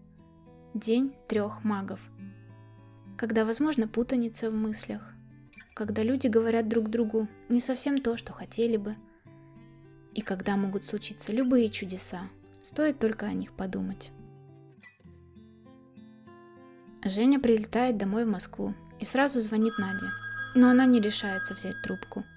День 0.73 1.15
трех 1.27 1.65
магов. 1.65 2.01
Когда 3.19 3.45
возможно 3.45 3.89
путаница 3.89 4.53
в 4.53 4.55
мыслях. 4.55 5.13
Когда 5.75 6.05
люди 6.05 6.29
говорят 6.29 6.69
друг 6.69 6.89
другу 6.91 7.27
не 7.49 7.59
совсем 7.59 7.99
то, 7.99 8.17
что 8.17 8.33
хотели 8.33 8.77
бы. 8.77 8.95
И 10.15 10.21
когда 10.21 10.57
могут 10.57 10.85
случиться 10.85 11.33
любые 11.33 11.71
чудеса, 11.71 12.29
стоит 12.63 13.01
только 13.01 13.27
о 13.27 13.33
них 13.33 13.53
подумать. 13.53 14.13
Женя 17.11 17.41
прилетает 17.41 17.97
домой 17.97 18.25
в 18.25 18.29
Москву 18.29 18.75
и 18.99 19.05
сразу 19.05 19.41
звонит 19.41 19.77
Наде, 19.79 20.07
но 20.55 20.71
она 20.71 20.87
не 20.87 21.01
решается 21.01 21.55
взять 21.55 21.81
трубку– 21.83 22.25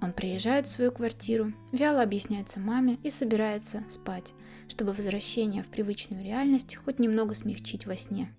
он 0.00 0.12
приезжает 0.12 0.66
в 0.66 0.70
свою 0.70 0.92
квартиру, 0.92 1.52
вяло 1.72 2.02
объясняется 2.02 2.60
маме 2.60 2.98
и 3.02 3.10
собирается 3.10 3.82
спать, 3.88 4.34
чтобы 4.68 4.92
возвращение 4.92 5.62
в 5.62 5.68
привычную 5.68 6.22
реальность 6.24 6.76
хоть 6.76 6.98
немного 6.98 7.34
смягчить 7.34 7.86
во 7.86 7.96
сне. 7.96 8.32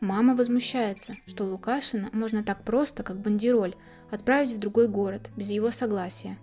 Мама 0.00 0.34
возмущается, 0.34 1.14
что 1.26 1.44
Лукашина 1.44 2.10
можно 2.12 2.42
так 2.42 2.64
просто, 2.64 3.02
как 3.02 3.20
бандероль, 3.20 3.74
отправить 4.10 4.52
в 4.52 4.58
другой 4.58 4.88
город 4.88 5.30
без 5.36 5.50
его 5.50 5.70
согласия. 5.70 6.38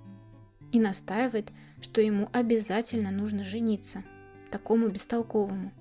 И 0.71 0.79
настаивает, 0.79 1.51
что 1.81 2.01
ему 2.01 2.29
обязательно 2.33 3.11
нужно 3.11 3.43
жениться, 3.43 4.03
такому 4.51 4.89
бестолковому. 4.89 5.71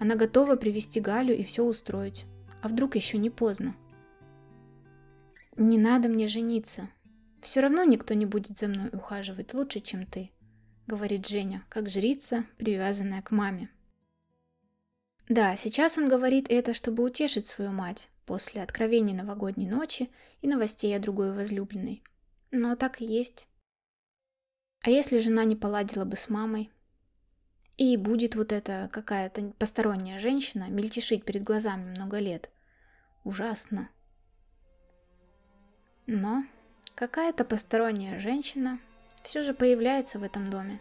Она 0.00 0.16
готова 0.16 0.56
привести 0.56 1.00
Галю 1.00 1.36
и 1.36 1.44
все 1.44 1.62
устроить. 1.62 2.26
А 2.62 2.68
вдруг 2.68 2.96
еще 2.96 3.18
не 3.18 3.30
поздно? 3.30 3.76
«Не 5.56 5.78
надо 5.78 6.08
мне 6.08 6.26
жениться», 6.26 6.88
все 7.40 7.60
равно 7.60 7.84
никто 7.84 8.14
не 8.14 8.26
будет 8.26 8.56
за 8.56 8.68
мной 8.68 8.90
ухаживать 8.92 9.54
лучше, 9.54 9.80
чем 9.80 10.06
ты, 10.06 10.30
говорит 10.86 11.26
Женя, 11.26 11.64
как 11.68 11.88
жрица, 11.88 12.44
привязанная 12.58 13.22
к 13.22 13.30
маме. 13.30 13.70
Да, 15.28 15.56
сейчас 15.56 15.96
он 15.96 16.08
говорит 16.08 16.46
это, 16.50 16.74
чтобы 16.74 17.02
утешить 17.02 17.46
свою 17.46 17.70
мать 17.70 18.10
после 18.26 18.62
откровений 18.62 19.14
новогодней 19.14 19.68
ночи 19.68 20.10
и 20.42 20.48
новостей 20.48 20.94
о 20.94 21.00
другой 21.00 21.32
возлюбленной. 21.32 22.02
Но 22.50 22.76
так 22.76 23.00
и 23.00 23.06
есть. 23.06 23.46
А 24.82 24.90
если 24.90 25.18
жена 25.18 25.44
не 25.44 25.56
поладила 25.56 26.04
бы 26.04 26.16
с 26.16 26.28
мамой? 26.28 26.70
И 27.80 27.96
будет 27.96 28.36
вот 28.36 28.52
эта 28.52 28.88
какая-то 28.92 29.52
посторонняя 29.58 30.18
женщина 30.18 30.68
мельтешить 30.68 31.24
перед 31.24 31.42
глазами 31.42 31.90
много 31.90 32.18
лет. 32.18 32.50
Ужасно. 33.24 33.88
Но 36.06 36.44
Какая-то 37.00 37.46
посторонняя 37.46 38.20
женщина 38.20 38.78
все 39.22 39.42
же 39.42 39.54
появляется 39.54 40.18
в 40.18 40.22
этом 40.22 40.50
доме. 40.50 40.78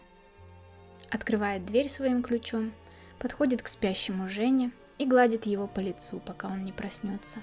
Открывает 1.09 1.65
дверь 1.65 1.87
своим 1.87 2.21
ключом, 2.21 2.73
подходит 3.19 3.61
к 3.61 3.69
спящему 3.69 4.27
Жене 4.27 4.71
и 4.97 5.05
гладит 5.05 5.45
его 5.45 5.65
по 5.65 5.79
лицу, 5.79 6.19
пока 6.19 6.49
он 6.49 6.65
не 6.65 6.73
проснется. 6.73 7.39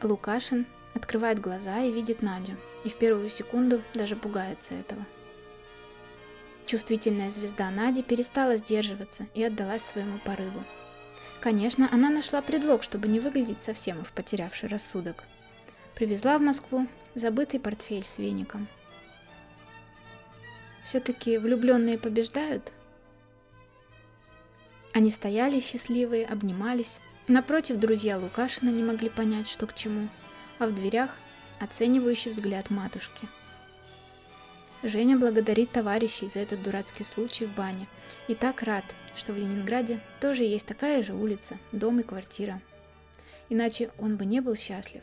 Лукашин 0.00 0.66
открывает 0.94 1.40
глаза 1.40 1.80
и 1.80 1.90
видит 1.90 2.22
Надю, 2.22 2.56
и 2.84 2.88
в 2.88 2.96
первую 2.96 3.28
секунду 3.28 3.82
даже 3.92 4.14
пугается 4.14 4.74
этого. 4.74 5.04
Чувствительная 6.70 7.30
звезда 7.30 7.68
Нади 7.68 8.00
перестала 8.00 8.56
сдерживаться 8.56 9.26
и 9.34 9.42
отдалась 9.42 9.82
своему 9.82 10.18
порыву. 10.18 10.62
Конечно, 11.40 11.88
она 11.90 12.10
нашла 12.10 12.42
предлог, 12.42 12.84
чтобы 12.84 13.08
не 13.08 13.18
выглядеть 13.18 13.60
совсем 13.60 14.00
уж 14.00 14.12
потерявшей 14.12 14.68
рассудок. 14.68 15.24
Привезла 15.96 16.38
в 16.38 16.42
Москву 16.42 16.86
забытый 17.16 17.58
портфель 17.58 18.04
с 18.04 18.18
веником. 18.18 18.68
Все-таки 20.84 21.38
влюбленные 21.38 21.98
побеждают? 21.98 22.72
Они 24.92 25.10
стояли 25.10 25.58
счастливые, 25.58 26.24
обнимались. 26.24 27.00
Напротив, 27.26 27.80
друзья 27.80 28.16
Лукашина 28.16 28.70
не 28.70 28.84
могли 28.84 29.08
понять, 29.08 29.48
что 29.48 29.66
к 29.66 29.74
чему, 29.74 30.06
а 30.60 30.68
в 30.68 30.74
дверях 30.76 31.10
оценивающий 31.58 32.30
взгляд 32.30 32.70
матушки. 32.70 33.26
Женя 34.82 35.18
благодарит 35.18 35.70
товарищей 35.70 36.26
за 36.26 36.40
этот 36.40 36.62
дурацкий 36.62 37.04
случай 37.04 37.44
в 37.44 37.54
бане 37.54 37.86
и 38.28 38.34
так 38.34 38.62
рад, 38.62 38.84
что 39.14 39.32
в 39.32 39.36
Ленинграде 39.36 40.00
тоже 40.20 40.44
есть 40.44 40.66
такая 40.66 41.02
же 41.02 41.12
улица, 41.12 41.58
дом 41.72 42.00
и 42.00 42.02
квартира. 42.02 42.62
Иначе 43.50 43.90
он 43.98 44.16
бы 44.16 44.24
не 44.24 44.40
был 44.40 44.56
счастлив. 44.56 45.02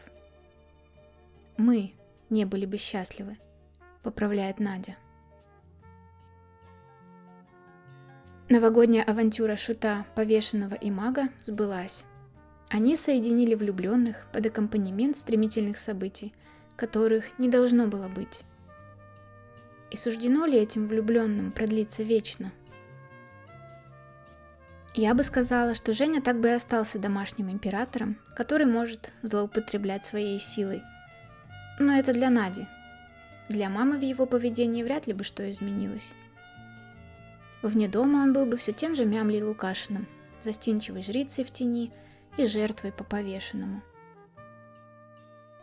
Мы 1.58 1.94
не 2.30 2.46
были 2.46 2.66
бы 2.66 2.78
счастливы, 2.78 3.38
поправляет 4.02 4.60
Надя. 4.60 4.96
Новогодняя 8.50 9.04
авантюра 9.04 9.58
шута, 9.58 10.06
повешенного 10.16 10.74
и 10.74 10.90
мага 10.90 11.30
сбылась. 11.42 12.06
Они 12.70 12.96
соединили 12.96 13.56
влюбленных 13.56 14.26
под 14.32 14.46
аккомпанемент 14.46 15.18
стремительных 15.18 15.78
событий, 15.78 16.34
которых 16.76 17.38
не 17.40 17.50
должно 17.50 17.88
было 17.88 18.08
быть. 18.08 18.42
И 19.92 19.98
суждено 19.98 20.46
ли 20.46 20.58
этим 20.58 20.88
влюбленным 20.88 21.52
продлиться 21.52 22.04
вечно? 22.04 22.52
Я 24.94 25.14
бы 25.14 25.24
сказала, 25.24 25.76
что 25.76 25.94
Женя 25.94 26.22
так 26.22 26.40
бы 26.40 26.48
и 26.48 26.52
остался 26.52 26.98
домашним 26.98 27.52
императором, 27.52 28.18
который 28.36 28.66
может 28.66 29.14
злоупотреблять 29.22 30.04
своей 30.04 30.40
силой. 30.40 30.82
Но 31.80 31.94
это 31.94 32.14
для 32.14 32.30
Нади. 32.30 32.68
Для 33.48 33.70
мамы 33.70 33.98
в 33.98 34.02
его 34.02 34.26
поведении 34.26 34.84
вряд 34.84 35.08
ли 35.08 35.14
бы 35.14 35.24
что 35.24 35.50
изменилось. 35.50 36.14
Вне 37.62 37.88
дома 37.88 38.24
он 38.24 38.34
был 38.34 38.46
бы 38.46 38.58
все 38.58 38.72
тем 38.72 38.96
же 38.96 39.06
Мямлей 39.06 39.44
Лукашиным, 39.44 40.08
застенчивой 40.42 41.02
жрицей 41.02 41.44
в 41.44 41.52
тени 41.52 41.92
и 42.36 42.46
жертвой 42.46 42.92
по 42.92 43.04
повешенному. 43.04 43.82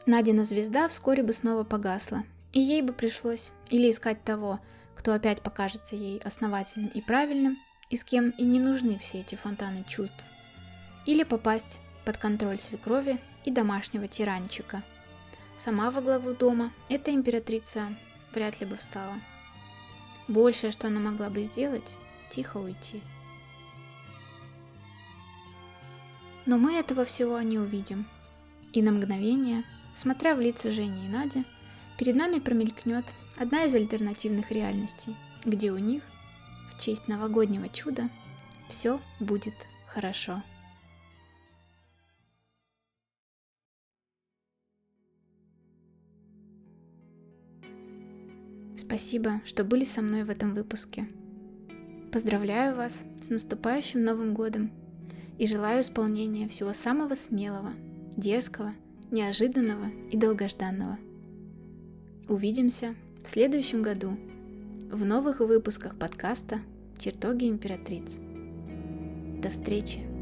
Надина 0.06 0.44
звезда 0.44 0.86
вскоре 0.88 1.22
бы 1.22 1.32
снова 1.32 1.64
погасла, 1.64 2.24
и 2.54 2.60
ей 2.60 2.80
бы 2.80 2.92
пришлось 2.92 3.52
или 3.68 3.90
искать 3.90 4.22
того, 4.24 4.60
кто 4.94 5.12
опять 5.12 5.42
покажется 5.42 5.96
ей 5.96 6.20
основательным 6.20 6.88
и 6.88 7.02
правильным, 7.02 7.58
и 7.90 7.96
с 7.96 8.04
кем 8.04 8.30
и 8.30 8.44
не 8.44 8.60
нужны 8.60 8.98
все 8.98 9.20
эти 9.20 9.34
фонтаны 9.34 9.84
чувств, 9.86 10.24
или 11.04 11.24
попасть 11.24 11.80
под 12.04 12.16
контроль 12.16 12.58
свекрови 12.58 13.20
и 13.44 13.50
домашнего 13.50 14.08
тиранчика. 14.08 14.82
Сама 15.58 15.90
во 15.90 16.00
главу 16.00 16.32
дома 16.32 16.72
эта 16.88 17.12
императрица 17.12 17.94
вряд 18.32 18.60
ли 18.60 18.66
бы 18.66 18.76
встала. 18.76 19.20
Большее, 20.28 20.70
что 20.70 20.86
она 20.86 21.00
могла 21.00 21.28
бы 21.30 21.42
сделать, 21.42 21.94
тихо 22.30 22.58
уйти. 22.58 23.02
Но 26.46 26.56
мы 26.56 26.74
этого 26.74 27.04
всего 27.04 27.40
не 27.40 27.58
увидим. 27.58 28.06
И 28.72 28.82
на 28.82 28.90
мгновение, 28.90 29.64
смотря 29.94 30.34
в 30.34 30.40
лица 30.40 30.70
Жени 30.70 31.06
и 31.06 31.08
Нади, 31.08 31.44
перед 31.98 32.16
нами 32.16 32.38
промелькнет 32.38 33.04
одна 33.36 33.64
из 33.64 33.74
альтернативных 33.74 34.50
реальностей, 34.50 35.16
где 35.44 35.72
у 35.72 35.78
них, 35.78 36.02
в 36.70 36.80
честь 36.80 37.08
новогоднего 37.08 37.68
чуда, 37.68 38.08
все 38.68 39.00
будет 39.20 39.54
хорошо. 39.86 40.42
Спасибо, 48.76 49.40
что 49.44 49.64
были 49.64 49.84
со 49.84 50.02
мной 50.02 50.24
в 50.24 50.30
этом 50.30 50.54
выпуске. 50.54 51.08
Поздравляю 52.12 52.76
вас 52.76 53.06
с 53.20 53.30
наступающим 53.30 54.04
Новым 54.04 54.34
Годом 54.34 54.70
и 55.38 55.46
желаю 55.46 55.82
исполнения 55.82 56.48
всего 56.48 56.72
самого 56.72 57.14
смелого, 57.14 57.72
дерзкого, 58.16 58.72
неожиданного 59.10 59.88
и 60.10 60.16
долгожданного. 60.16 60.98
Увидимся 62.26 62.94
в 63.22 63.28
следующем 63.28 63.82
году 63.82 64.16
в 64.90 65.04
новых 65.04 65.40
выпусках 65.40 65.98
подкаста 65.98 66.60
«Чертоги 66.96 67.48
императриц». 67.48 68.18
До 69.42 69.50
встречи! 69.50 70.13